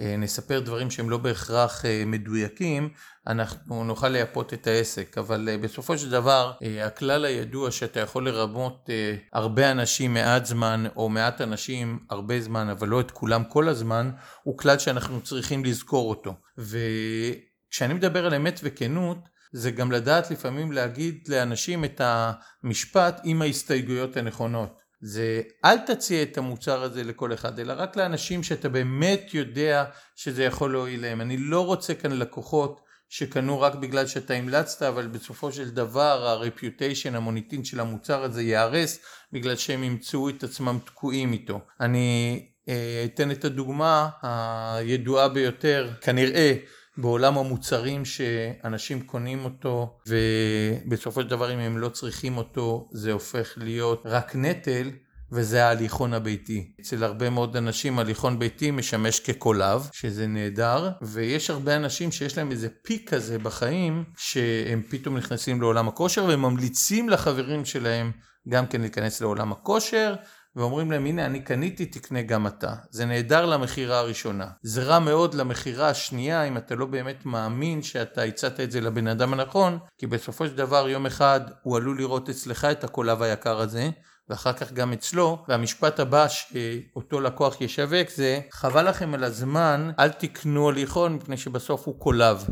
אה, 0.00 0.16
נספר 0.16 0.60
דברים 0.60 0.90
שהם 0.90 1.10
לא 1.10 1.18
בהכרח 1.18 1.84
אה, 1.84 2.02
מדויקים, 2.06 2.88
אנחנו 3.26 3.84
נוכל 3.84 4.08
לייפות 4.08 4.54
את 4.54 4.66
העסק. 4.66 5.18
אבל 5.18 5.48
אה, 5.48 5.58
בסופו 5.58 5.98
של 5.98 6.10
דבר, 6.10 6.52
הכלל 6.86 7.24
הידוע 7.24 7.70
שאתה 7.70 8.00
יכול 8.00 8.28
לרמות 8.28 8.90
הרבה 9.32 9.70
אנשים 9.70 10.14
מעט 10.14 10.44
זמן, 10.44 10.84
או 10.96 11.08
מעט 11.08 11.40
אנשים 11.40 11.98
הרבה 12.10 12.40
זמן, 12.40 12.68
אבל 12.68 12.88
לא 12.88 13.00
את 13.00 13.10
כולם 13.10 13.44
כל 13.44 13.68
הזמן, 13.68 14.10
הוא 14.42 14.58
כלל 14.58 14.78
שאנחנו 14.78 15.20
צריכים 15.20 15.64
לזכור 15.64 16.10
אותו. 16.10 16.34
וכשאני 16.58 17.94
מדבר 17.94 18.26
על 18.26 18.34
אמת 18.34 18.60
וכנות, 18.62 19.18
זה 19.52 19.70
גם 19.70 19.92
לדעת 19.92 20.30
לפעמים 20.30 20.72
להגיד 20.72 21.28
לאנשים 21.28 21.84
את 21.84 22.00
המשפט 22.04 23.20
עם 23.24 23.42
ההסתייגויות 23.42 24.16
הנכונות. 24.16 24.83
זה 25.06 25.42
אל 25.64 25.78
תציע 25.78 26.22
את 26.22 26.38
המוצר 26.38 26.82
הזה 26.82 27.04
לכל 27.04 27.32
אחד 27.32 27.58
אלא 27.58 27.74
רק 27.76 27.96
לאנשים 27.96 28.42
שאתה 28.42 28.68
באמת 28.68 29.34
יודע 29.34 29.84
שזה 30.16 30.44
יכול 30.44 30.72
להועיל 30.72 31.02
להם. 31.02 31.20
אני 31.20 31.36
לא 31.36 31.66
רוצה 31.66 31.94
כאן 31.94 32.12
לקוחות 32.12 32.80
שקנו 33.08 33.60
רק 33.60 33.74
בגלל 33.74 34.06
שאתה 34.06 34.34
המלצת 34.34 34.82
אבל 34.82 35.06
בסופו 35.06 35.52
של 35.52 35.70
דבר 35.70 36.26
הרפיוטיישן 36.28 37.14
המוניטין 37.14 37.64
של 37.64 37.80
המוצר 37.80 38.22
הזה 38.22 38.42
ייהרס 38.42 38.98
בגלל 39.32 39.56
שהם 39.56 39.84
ימצאו 39.84 40.28
את 40.28 40.44
עצמם 40.44 40.78
תקועים 40.84 41.32
איתו. 41.32 41.60
אני 41.80 42.40
אה, 42.68 43.02
אתן 43.04 43.30
את 43.30 43.44
הדוגמה 43.44 44.08
הידועה 44.22 45.28
ביותר 45.28 45.90
כנראה 46.00 46.54
בעולם 46.98 47.38
המוצרים 47.38 48.04
שאנשים 48.04 49.02
קונים 49.02 49.44
אותו 49.44 49.98
ובסופו 50.06 51.22
של 51.22 51.28
דבר 51.28 51.54
אם 51.54 51.58
הם 51.58 51.78
לא 51.78 51.88
צריכים 51.88 52.36
אותו 52.36 52.88
זה 52.92 53.12
הופך 53.12 53.54
להיות 53.56 54.02
רק 54.04 54.36
נטל 54.36 54.90
וזה 55.32 55.64
ההליכון 55.64 56.14
הביתי. 56.14 56.72
אצל 56.80 57.04
הרבה 57.04 57.30
מאוד 57.30 57.56
אנשים 57.56 57.98
הליכון 57.98 58.38
ביתי 58.38 58.70
משמש 58.70 59.20
כקולב, 59.20 59.88
שזה 59.92 60.26
נהדר, 60.26 60.90
ויש 61.02 61.50
הרבה 61.50 61.76
אנשים 61.76 62.12
שיש 62.12 62.38
להם 62.38 62.50
איזה 62.50 62.68
פיק 62.82 63.14
כזה 63.14 63.38
בחיים, 63.38 64.04
שהם 64.16 64.82
פתאום 64.88 65.16
נכנסים 65.16 65.60
לעולם 65.60 65.88
הכושר 65.88 66.24
וממליצים 66.28 67.08
לחברים 67.08 67.64
שלהם 67.64 68.12
גם 68.48 68.66
כן 68.66 68.80
להיכנס 68.80 69.20
לעולם 69.20 69.52
הכושר, 69.52 70.14
ואומרים 70.56 70.90
להם 70.90 71.06
הנה 71.06 71.26
אני 71.26 71.40
קניתי 71.40 71.86
תקנה 71.86 72.22
גם 72.22 72.46
אתה. 72.46 72.74
זה 72.90 73.04
נהדר 73.04 73.46
למכירה 73.46 73.98
הראשונה. 73.98 74.46
זה 74.62 74.82
רע 74.82 74.98
מאוד 74.98 75.34
למכירה 75.34 75.88
השנייה 75.88 76.44
אם 76.44 76.56
אתה 76.56 76.74
לא 76.74 76.86
באמת 76.86 77.26
מאמין 77.26 77.82
שאתה 77.82 78.22
הצעת 78.22 78.60
את 78.60 78.70
זה 78.70 78.80
לבן 78.80 79.06
אדם 79.06 79.32
הנכון, 79.32 79.78
כי 79.98 80.06
בסופו 80.06 80.46
של 80.46 80.56
דבר 80.56 80.88
יום 80.88 81.06
אחד 81.06 81.40
הוא 81.62 81.76
עלול 81.76 81.98
לראות 81.98 82.28
אצלך 82.28 82.64
את 82.64 82.84
הקולב 82.84 83.22
היקר 83.22 83.60
הזה, 83.60 83.90
ואחר 84.28 84.52
כך 84.52 84.72
גם 84.72 84.92
אצלו, 84.92 85.44
והמשפט 85.48 86.00
הבא 86.00 86.26
שאותו 86.28 87.20
לקוח 87.20 87.60
ישווק 87.60 88.10
זה 88.10 88.40
חבל 88.50 88.88
לכם 88.88 89.14
על 89.14 89.24
הזמן, 89.24 89.90
אל 89.98 90.08
תקנו 90.08 90.68
הליכון 90.68 91.14
מפני 91.14 91.36
שבסוף 91.36 91.86
הוא 91.86 92.00
קולב. 92.00 92.46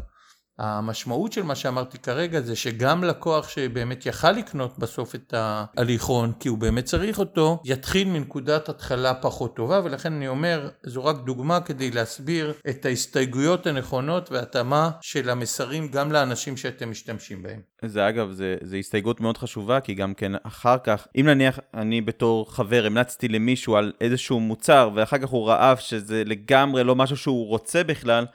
המשמעות 0.63 1.33
של 1.33 1.43
מה 1.43 1.55
שאמרתי 1.55 1.99
כרגע 1.99 2.41
זה 2.41 2.57
שגם 2.57 3.05
לקוח 3.05 3.49
שבאמת 3.49 4.07
יכל 4.07 4.33
לקנות 4.33 4.79
בסוף 4.79 5.15
את 5.15 5.35
ההליכון, 5.37 6.33
כי 6.41 6.49
הוא 6.49 6.59
באמת 6.59 6.85
צריך 6.85 7.19
אותו, 7.19 7.61
יתחיל 7.65 8.09
מנקודת 8.09 8.69
התחלה 8.69 9.15
פחות 9.15 9.57
טובה, 9.57 9.81
ולכן 9.85 10.13
אני 10.13 10.29
אומר, 10.29 10.69
זו 10.87 11.05
רק 11.05 11.17
דוגמה 11.25 11.61
כדי 11.61 11.91
להסביר 11.91 12.53
את 12.69 12.85
ההסתייגויות 12.85 13.67
הנכונות 13.67 14.33
והתאמה 14.33 14.91
של 15.01 15.31
המסרים 15.31 15.89
גם 15.89 16.13
לאנשים 16.13 16.57
שאתם 16.57 16.91
משתמשים 16.91 17.43
בהם. 17.43 17.61
זה 17.85 18.09
אגב, 18.09 18.31
זה, 18.31 18.57
זה 18.63 18.77
הסתייגות 18.77 19.21
מאוד 19.21 19.39
חשובה, 19.39 19.81
כי 19.81 19.95
גם 19.95 20.15
כן 20.15 20.33
אחר 20.43 20.77
כך, 20.85 21.07
אם 21.17 21.27
נניח 21.29 21.59
אני 21.75 22.01
בתור 22.01 22.55
חבר 22.55 22.87
המלצתי 22.87 23.29
למישהו 23.29 23.77
על 23.77 23.93
איזשהו 24.01 24.41
מוצר, 24.41 24.91
ואחר 24.95 25.19
כך 25.19 25.29
הוא 25.29 25.49
ראה 25.49 25.77
שזה 25.77 26.23
לגמרי 26.27 26.85
לא 26.85 26.97
משהו 26.97 27.17
שהוא 27.17 27.47
רוצה 27.47 27.85
בכלל, 27.85 28.27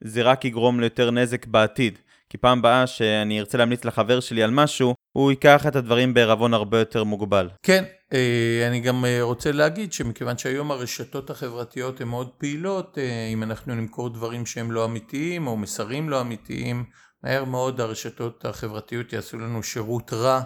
זה 0.00 0.22
רק 0.22 0.44
יגרום 0.44 0.80
ליותר 0.80 1.10
נזק 1.10 1.46
בעתיד. 1.46 1.98
כי 2.34 2.38
פעם 2.38 2.62
באה 2.62 2.86
שאני 2.86 3.40
ארצה 3.40 3.58
להמליץ 3.58 3.84
לחבר 3.84 4.20
שלי 4.20 4.42
על 4.42 4.50
משהו, 4.50 4.94
הוא 5.12 5.30
ייקח 5.30 5.66
את 5.66 5.76
הדברים 5.76 6.14
בערבון 6.14 6.54
הרבה 6.54 6.78
יותר 6.78 7.04
מוגבל. 7.04 7.48
כן, 7.62 7.84
אה, 8.12 8.68
אני 8.68 8.80
גם 8.80 9.04
אה, 9.04 9.22
רוצה 9.22 9.52
להגיד 9.52 9.92
שמכיוון 9.92 10.38
שהיום 10.38 10.70
הרשתות 10.70 11.30
החברתיות 11.30 12.00
הן 12.00 12.08
מאוד 12.08 12.30
פעילות, 12.38 12.98
אה, 12.98 13.28
אם 13.32 13.42
אנחנו 13.42 13.74
נמכור 13.74 14.10
דברים 14.10 14.46
שהם 14.46 14.72
לא 14.72 14.84
אמיתיים 14.84 15.46
או 15.46 15.56
מסרים 15.56 16.10
לא 16.10 16.20
אמיתיים, 16.20 16.84
מהר 17.22 17.44
מאוד 17.44 17.80
הרשתות 17.80 18.44
החברתיות 18.44 19.12
יעשו 19.12 19.38
לנו 19.38 19.62
שירות 19.62 20.12
רע. 20.12 20.40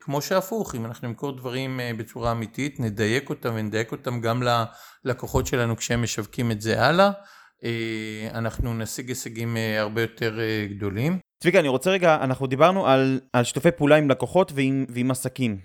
כמו 0.00 0.22
שהפוך, 0.22 0.74
אם 0.74 0.86
אנחנו 0.86 1.08
נמכור 1.08 1.36
דברים 1.36 1.80
בצורה 1.98 2.32
אמיתית, 2.32 2.80
נדייק 2.80 3.30
אותם 3.30 3.52
ונדייק 3.54 3.92
אותם 3.92 4.20
גם 4.20 4.42
ללקוחות 5.04 5.46
שלנו 5.46 5.76
כשהם 5.76 6.02
משווקים 6.02 6.50
את 6.50 6.60
זה 6.60 6.82
הלאה. 6.86 7.10
אה, 7.64 8.28
אנחנו 8.34 8.74
נשיג 8.74 9.08
הישגים 9.08 9.56
אה, 9.56 9.80
הרבה 9.80 10.00
יותר 10.00 10.40
אה, 10.40 10.66
גדולים. 10.70 11.18
צביקה, 11.42 11.58
אני 11.58 11.68
רוצה 11.68 11.90
רגע, 11.90 12.18
אנחנו 12.20 12.46
דיברנו 12.46 12.86
על, 12.86 13.20
על 13.32 13.44
שיתופי 13.44 13.70
פעולה 13.70 13.96
עם 13.96 14.10
לקוחות 14.10 14.52
ועם, 14.54 14.84
ועם 14.88 15.10
עסקים. 15.10 15.58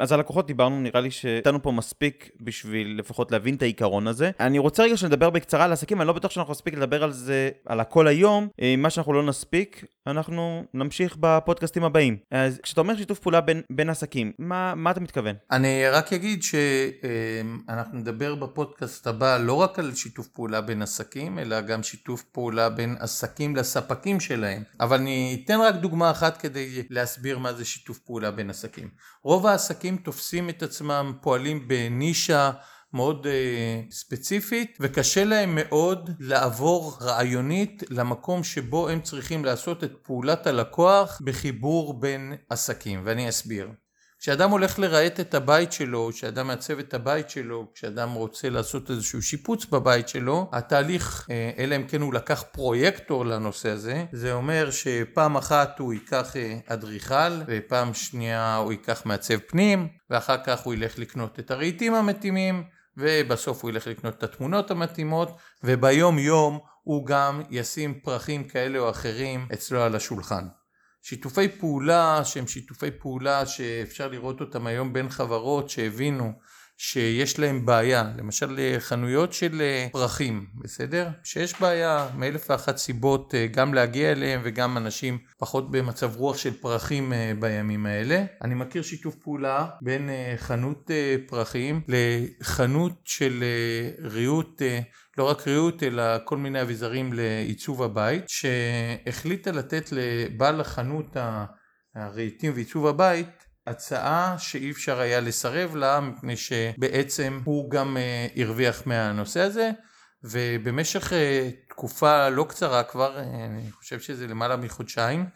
אז 0.00 0.12
על 0.12 0.20
לקוחות 0.20 0.46
דיברנו, 0.46 0.80
נראה 0.80 1.00
לי 1.00 1.10
שהייתנו 1.10 1.62
פה 1.62 1.72
מספיק 1.72 2.30
בשביל 2.40 2.98
לפחות 2.98 3.32
להבין 3.32 3.54
את 3.54 3.62
העיקרון 3.62 4.06
הזה. 4.06 4.30
אני 4.40 4.58
רוצה 4.58 4.82
רגע 4.82 4.96
שנדבר 4.96 5.30
בקצרה 5.30 5.64
על 5.64 5.72
עסקים, 5.72 6.00
אני 6.00 6.08
לא 6.08 6.12
בטוח 6.12 6.30
שאנחנו 6.30 6.52
נספיק 6.52 6.74
לדבר 6.74 7.04
על 7.04 7.12
זה, 7.12 7.50
על 7.66 7.80
הכל 7.80 8.06
היום. 8.06 8.48
מה 8.78 8.90
שאנחנו 8.90 9.12
לא 9.12 9.22
נספיק, 9.22 9.84
אנחנו 10.06 10.64
נמשיך 10.74 11.16
בפודקאסטים 11.20 11.84
הבאים. 11.84 12.16
אז 12.30 12.60
כשאתה 12.62 12.80
אומר 12.80 12.96
שיתוף 12.96 13.18
פעולה 13.18 13.40
בין, 13.40 13.62
בין 13.70 13.90
עסקים, 13.90 14.32
מה, 14.38 14.74
מה 14.74 14.90
אתה 14.90 15.00
מתכוון? 15.00 15.34
אני 15.50 15.88
רק 15.88 16.12
אגיד 16.12 16.42
שאנחנו 16.42 17.98
נדבר 17.98 18.34
בפודקאסט 18.34 19.06
הבא 19.06 19.38
לא 19.38 19.54
רק 19.54 19.78
על 19.78 19.94
שיתוף 19.94 20.26
פעולה 20.26 20.60
בין 20.60 20.82
עסקים, 20.82 21.38
אלא 21.38 21.60
גם 21.60 21.82
שיתוף 21.82 22.22
פעולה 22.22 22.68
בין 22.68 22.96
עסקים 23.00 23.56
לספקים 23.56 24.20
שלהם. 24.20 24.62
אבל 24.80 24.96
אני 24.96 25.21
אתן 25.44 25.60
רק 25.60 25.74
דוגמה 25.74 26.10
אחת 26.10 26.36
כדי 26.36 26.82
להסביר 26.90 27.38
מה 27.38 27.52
זה 27.52 27.64
שיתוף 27.64 27.98
פעולה 27.98 28.30
בין 28.30 28.50
עסקים. 28.50 28.90
רוב 29.24 29.46
העסקים 29.46 29.96
תופסים 29.96 30.48
את 30.48 30.62
עצמם, 30.62 31.12
פועלים 31.20 31.68
בנישה 31.68 32.50
מאוד 32.92 33.26
uh, 33.26 33.92
ספציפית 33.92 34.78
וקשה 34.80 35.24
להם 35.24 35.54
מאוד 35.54 36.10
לעבור 36.20 36.98
רעיונית 37.00 37.82
למקום 37.90 38.44
שבו 38.44 38.88
הם 38.88 39.00
צריכים 39.00 39.44
לעשות 39.44 39.84
את 39.84 39.92
פעולת 40.02 40.46
הלקוח 40.46 41.20
בחיבור 41.24 42.00
בין 42.00 42.34
עסקים 42.50 43.02
ואני 43.04 43.28
אסביר. 43.28 43.68
כשאדם 44.22 44.50
הולך 44.50 44.78
לרהט 44.78 45.20
את 45.20 45.34
הבית 45.34 45.72
שלו, 45.72 46.10
כשאדם 46.12 46.46
מעצב 46.46 46.78
את 46.78 46.94
הבית 46.94 47.30
שלו, 47.30 47.66
כשאדם 47.74 48.12
רוצה 48.12 48.50
לעשות 48.50 48.90
איזשהו 48.90 49.22
שיפוץ 49.22 49.66
בבית 49.66 50.08
שלו, 50.08 50.50
התהליך, 50.52 51.26
אה, 51.30 51.50
אלא 51.58 51.76
אם 51.76 51.86
כן 51.86 52.00
הוא 52.00 52.14
לקח 52.14 52.44
פרויקטור 52.52 53.26
לנושא 53.26 53.68
הזה, 53.68 54.04
זה 54.12 54.32
אומר 54.32 54.70
שפעם 54.70 55.36
אחת 55.36 55.78
הוא 55.78 55.92
ייקח 55.92 56.36
אה, 56.36 56.58
אדריכל, 56.66 57.40
ופעם 57.46 57.94
שנייה 57.94 58.56
הוא 58.56 58.72
ייקח 58.72 59.02
מעצב 59.06 59.38
פנים, 59.38 59.88
ואחר 60.10 60.36
כך 60.44 60.60
הוא 60.60 60.74
ילך 60.74 60.98
לקנות 60.98 61.38
את 61.38 61.50
הרהיטים 61.50 61.94
המתאימים, 61.94 62.64
ובסוף 62.96 63.62
הוא 63.62 63.70
ילך 63.70 63.86
לקנות 63.86 64.14
את 64.18 64.22
התמונות 64.22 64.70
המתאימות, 64.70 65.36
וביום 65.64 66.18
יום 66.18 66.58
הוא 66.82 67.06
גם 67.06 67.42
ישים 67.50 67.94
פרחים 67.94 68.44
כאלה 68.44 68.78
או 68.78 68.90
אחרים 68.90 69.46
אצלו 69.52 69.82
על 69.82 69.96
השולחן. 69.96 70.44
שיתופי 71.02 71.48
פעולה 71.48 72.24
שהם 72.24 72.46
שיתופי 72.46 72.90
פעולה 72.90 73.46
שאפשר 73.46 74.08
לראות 74.08 74.40
אותם 74.40 74.66
היום 74.66 74.92
בין 74.92 75.08
חברות 75.08 75.70
שהבינו 75.70 76.32
שיש 76.84 77.38
להם 77.38 77.66
בעיה, 77.66 78.12
למשל 78.16 78.76
חנויות 78.78 79.32
של 79.32 79.62
פרחים, 79.92 80.46
בסדר? 80.54 81.08
שיש 81.24 81.60
בעיה 81.60 82.08
מאלף 82.16 82.50
ואחת 82.50 82.76
סיבות 82.76 83.34
אה, 83.34 83.46
גם 83.46 83.74
להגיע 83.74 84.12
אליהם 84.12 84.40
וגם 84.44 84.76
אנשים 84.76 85.18
פחות 85.38 85.70
במצב 85.70 86.16
רוח 86.16 86.36
של 86.36 86.60
פרחים 86.60 87.12
אה, 87.12 87.32
בימים 87.40 87.86
האלה. 87.86 88.24
אני 88.42 88.54
מכיר 88.54 88.82
שיתוף 88.82 89.14
פעולה 89.14 89.66
בין 89.82 90.10
אה, 90.10 90.34
חנות 90.36 90.90
פרחים 91.26 91.80
לחנות 91.88 92.92
של 93.04 93.44
ריהוט 93.98 94.62
לא 95.18 95.30
רק 95.30 95.48
ריהוט 95.48 95.82
אלא 95.82 96.02
כל 96.24 96.36
מיני 96.36 96.62
אביזרים 96.62 97.12
לעיצוב 97.12 97.82
הבית 97.82 98.24
שהחליטה 98.28 99.52
לתת 99.52 99.88
לבעל 99.92 100.60
החנות 100.60 101.16
הרהיטים 101.94 102.52
ועיצוב 102.54 102.86
הבית 102.86 103.41
הצעה 103.66 104.34
שאי 104.38 104.70
אפשר 104.70 105.00
היה 105.00 105.20
לסרב 105.20 105.76
לה 105.76 106.00
מפני 106.00 106.36
שבעצם 106.36 107.40
הוא 107.44 107.70
גם 107.70 107.96
אה, 107.96 108.26
הרוויח 108.36 108.86
מהנושא 108.86 109.40
הזה. 109.40 109.70
ובמשך 110.24 111.12
אה, 111.12 111.50
תקופה 111.68 112.28
לא 112.28 112.46
קצרה 112.48 112.82
כבר, 112.82 113.18
אה, 113.18 113.22
אני 113.22 113.72
חושב 113.72 114.00
שזה 114.00 114.26
למעלה 114.26 114.56
מחודשיים, 114.56 115.26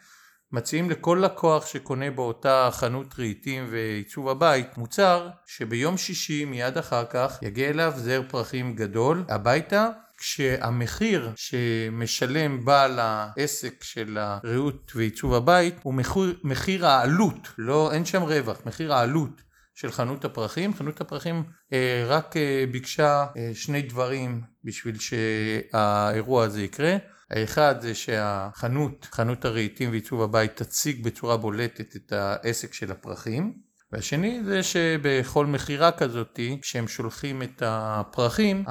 מציעים 0.51 0.89
לכל 0.89 1.21
לקוח 1.23 1.65
שקונה 1.65 2.11
באותה 2.11 2.69
חנות 2.71 3.19
רהיטים 3.19 3.67
ועיצוב 3.71 4.29
הבית 4.29 4.77
מוצר 4.77 5.29
שביום 5.45 5.97
שישי 5.97 6.45
מיד 6.45 6.77
אחר 6.77 7.05
כך 7.05 7.39
יגיע 7.41 7.69
אליו 7.69 7.93
זר 7.95 8.21
פרחים 8.29 8.75
גדול 8.75 9.25
הביתה 9.29 9.89
כשהמחיר 10.17 11.31
שמשלם 11.35 12.65
בעל 12.65 12.99
העסק 12.99 13.83
של 13.83 14.17
הריהוט 14.19 14.91
ועיצוב 14.95 15.33
הבית 15.33 15.75
הוא 15.83 15.93
מחיר, 15.93 16.39
מחיר 16.43 16.87
העלות, 16.87 17.47
לא, 17.57 17.91
אין 17.93 18.05
שם 18.05 18.21
רווח, 18.21 18.61
מחיר 18.65 18.93
העלות 18.93 19.41
של 19.77 19.91
חנות 19.91 20.25
הפרחים. 20.25 20.73
חנות 20.73 21.01
הפרחים 21.01 21.43
אה, 21.73 22.03
רק 22.07 22.37
אה, 22.37 22.65
ביקשה 22.71 23.25
אה, 23.37 23.51
שני 23.53 23.81
דברים 23.81 24.41
בשביל 24.63 24.95
שהאירוע 24.99 26.43
הזה 26.43 26.61
יקרה. 26.61 26.97
האחד 27.31 27.75
זה 27.81 27.95
שהחנות, 27.95 29.07
חנות 29.11 29.45
הרהיטים 29.45 29.89
ועיצוב 29.89 30.21
הבית 30.21 30.55
תציג 30.55 31.03
בצורה 31.03 31.37
בולטת 31.37 31.95
את 31.95 32.11
העסק 32.11 32.73
של 32.73 32.91
הפרחים 32.91 33.66
והשני 33.91 34.43
זה 34.43 34.63
שבכל 34.63 35.45
מכירה 35.45 35.91
כזאתי 35.91 36.57
כשהם 36.61 36.87
שולחים 36.87 37.41
את 37.41 37.63
הפרחים 37.65 38.63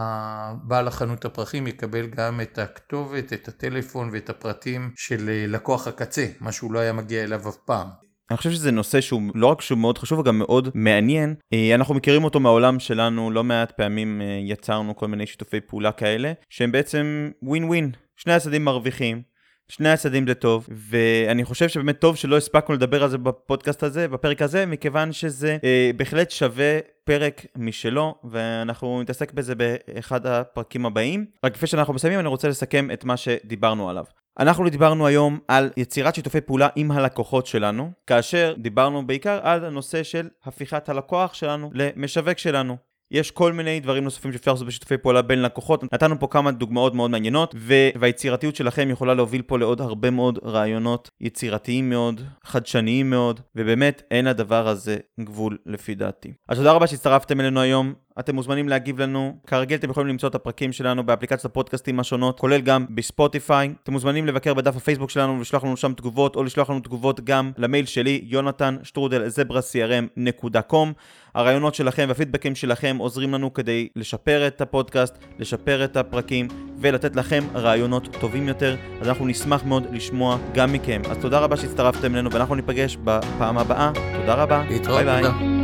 בעל 0.62 0.88
החנות 0.88 1.24
הפרחים 1.24 1.66
יקבל 1.66 2.06
גם 2.06 2.40
את 2.40 2.58
הכתובת, 2.58 3.32
את 3.32 3.48
הטלפון 3.48 4.10
ואת 4.12 4.30
הפרטים 4.30 4.90
של 4.96 5.30
לקוח 5.48 5.88
הקצה 5.88 6.26
מה 6.40 6.52
שהוא 6.52 6.72
לא 6.72 6.78
היה 6.78 6.92
מגיע 6.92 7.24
אליו 7.24 7.48
אף 7.48 7.56
פעם 7.66 7.88
אני 8.30 8.36
חושב 8.36 8.50
שזה 8.50 8.70
נושא 8.70 9.00
שהוא 9.00 9.22
לא 9.34 9.46
רק 9.46 9.60
שהוא 9.60 9.78
מאוד 9.78 9.98
חשוב, 9.98 10.26
גם 10.26 10.38
מאוד 10.38 10.68
מעניין. 10.74 11.34
אה, 11.52 11.74
אנחנו 11.74 11.94
מכירים 11.94 12.24
אותו 12.24 12.40
מהעולם 12.40 12.80
שלנו, 12.80 13.30
לא 13.30 13.44
מעט 13.44 13.72
פעמים 13.72 14.22
אה, 14.22 14.38
יצרנו 14.42 14.96
כל 14.96 15.08
מיני 15.08 15.26
שיתופי 15.26 15.60
פעולה 15.60 15.92
כאלה, 15.92 16.32
שהם 16.50 16.72
בעצם 16.72 17.30
ווין 17.42 17.64
ווין. 17.64 17.90
שני 18.16 18.32
הצדדים 18.32 18.64
מרוויחים, 18.64 19.22
שני 19.68 19.88
הצדדים 19.88 20.26
זה 20.28 20.34
טוב, 20.34 20.68
ואני 20.68 21.44
חושב 21.44 21.68
שבאמת 21.68 21.98
טוב 21.98 22.16
שלא 22.16 22.36
הספקנו 22.36 22.74
לדבר 22.74 23.02
על 23.02 23.10
זה 23.10 23.18
בפודקאסט 23.18 23.82
הזה, 23.82 24.08
בפרק 24.08 24.42
הזה, 24.42 24.66
מכיוון 24.66 25.12
שזה 25.12 25.58
אה, 25.64 25.90
בהחלט 25.96 26.30
שווה 26.30 26.78
פרק 27.04 27.46
משלו, 27.56 28.14
ואנחנו 28.24 29.02
נתעסק 29.02 29.32
בזה 29.32 29.54
באחד 29.54 30.26
הפרקים 30.26 30.86
הבאים. 30.86 31.26
רק 31.44 31.54
לפני 31.54 31.68
שאנחנו 31.68 31.94
מסיימים, 31.94 32.20
אני 32.20 32.28
רוצה 32.28 32.48
לסכם 32.48 32.90
את 32.92 33.04
מה 33.04 33.16
שדיברנו 33.16 33.90
עליו. 33.90 34.04
אנחנו 34.38 34.68
דיברנו 34.68 35.06
היום 35.06 35.38
על 35.48 35.70
יצירת 35.76 36.14
שיתופי 36.14 36.40
פעולה 36.40 36.68
עם 36.76 36.90
הלקוחות 36.90 37.46
שלנו, 37.46 37.90
כאשר 38.06 38.54
דיברנו 38.58 39.06
בעיקר 39.06 39.40
על 39.42 39.64
הנושא 39.64 40.02
של 40.02 40.28
הפיכת 40.44 40.88
הלקוח 40.88 41.34
שלנו 41.34 41.70
למשווק 41.74 42.38
שלנו. 42.38 42.76
יש 43.10 43.30
כל 43.30 43.52
מיני 43.52 43.80
דברים 43.80 44.04
נוספים 44.04 44.32
שאפשר 44.32 44.50
לעשות 44.50 44.66
בשיתופי 44.66 44.96
פעולה 44.96 45.22
בין 45.22 45.42
לקוחות. 45.42 45.92
נתנו 45.92 46.18
פה 46.20 46.26
כמה 46.26 46.50
דוגמאות 46.50 46.94
מאוד 46.94 47.10
מעניינות, 47.10 47.54
והיצירתיות 47.98 48.56
שלכם 48.56 48.90
יכולה 48.90 49.14
להוביל 49.14 49.42
פה 49.42 49.58
לעוד 49.58 49.80
הרבה 49.80 50.10
מאוד 50.10 50.38
רעיונות 50.44 51.10
יצירתיים 51.20 51.90
מאוד, 51.90 52.20
חדשניים 52.44 53.10
מאוד, 53.10 53.40
ובאמת 53.56 54.02
אין 54.10 54.24
לדבר 54.24 54.68
הזה 54.68 54.96
גבול 55.20 55.58
לפי 55.66 55.94
דעתי. 55.94 56.32
אז 56.48 56.58
תודה 56.58 56.72
רבה 56.72 56.86
שהצטרפתם 56.86 57.40
אלינו 57.40 57.60
היום. 57.60 58.05
אתם 58.18 58.34
מוזמנים 58.34 58.68
להגיב 58.68 59.00
לנו. 59.00 59.36
כרגיל 59.46 59.78
אתם 59.78 59.90
יכולים 59.90 60.08
למצוא 60.08 60.28
את 60.28 60.34
הפרקים 60.34 60.72
שלנו 60.72 61.06
באפליקציות 61.06 61.44
הפודקאסטים 61.44 62.00
השונות, 62.00 62.40
כולל 62.40 62.60
גם 62.60 62.86
בספוטיפיי. 62.90 63.72
אתם 63.82 63.92
מוזמנים 63.92 64.26
לבקר 64.26 64.54
בדף 64.54 64.76
הפייסבוק 64.76 65.10
שלנו 65.10 65.38
ולשלוח 65.38 65.64
לנו 65.64 65.76
שם 65.76 65.92
תגובות, 65.92 66.36
או 66.36 66.44
לשלוח 66.44 66.70
לנו 66.70 66.80
תגובות 66.80 67.20
גם 67.20 67.52
למייל 67.58 67.86
שלי, 67.86 68.20
יונתן 68.24 68.76
שטרודל 68.82 69.28
זברה 69.28 69.60
crm.com. 69.60 70.88
הרעיונות 71.34 71.74
שלכם 71.74 72.04
והפידבקים 72.08 72.54
שלכם 72.54 72.96
עוזרים 72.98 73.34
לנו 73.34 73.52
כדי 73.52 73.88
לשפר 73.96 74.46
את 74.46 74.60
הפודקאסט, 74.60 75.14
לשפר 75.38 75.84
את 75.84 75.96
הפרקים 75.96 76.48
ולתת 76.80 77.16
לכם 77.16 77.44
רעיונות 77.54 78.16
טובים 78.20 78.48
יותר. 78.48 78.76
אז 79.00 79.08
אנחנו 79.08 79.26
נשמח 79.26 79.64
מאוד 79.64 79.86
לשמוע 79.92 80.38
גם 80.54 80.72
מכם. 80.72 81.02
אז 81.10 81.18
תודה 81.18 81.38
רבה 81.38 81.56
שהצטרפתם 81.56 82.14
אלינו 82.14 82.30
ואנחנו 82.32 82.54
ניפגש 82.54 82.96
בפעם 83.04 83.58
הבאה. 83.58 83.90
תודה 84.20 84.34
רבה. 84.34 84.64
ביי 84.86 85.04
ביי. 85.04 85.55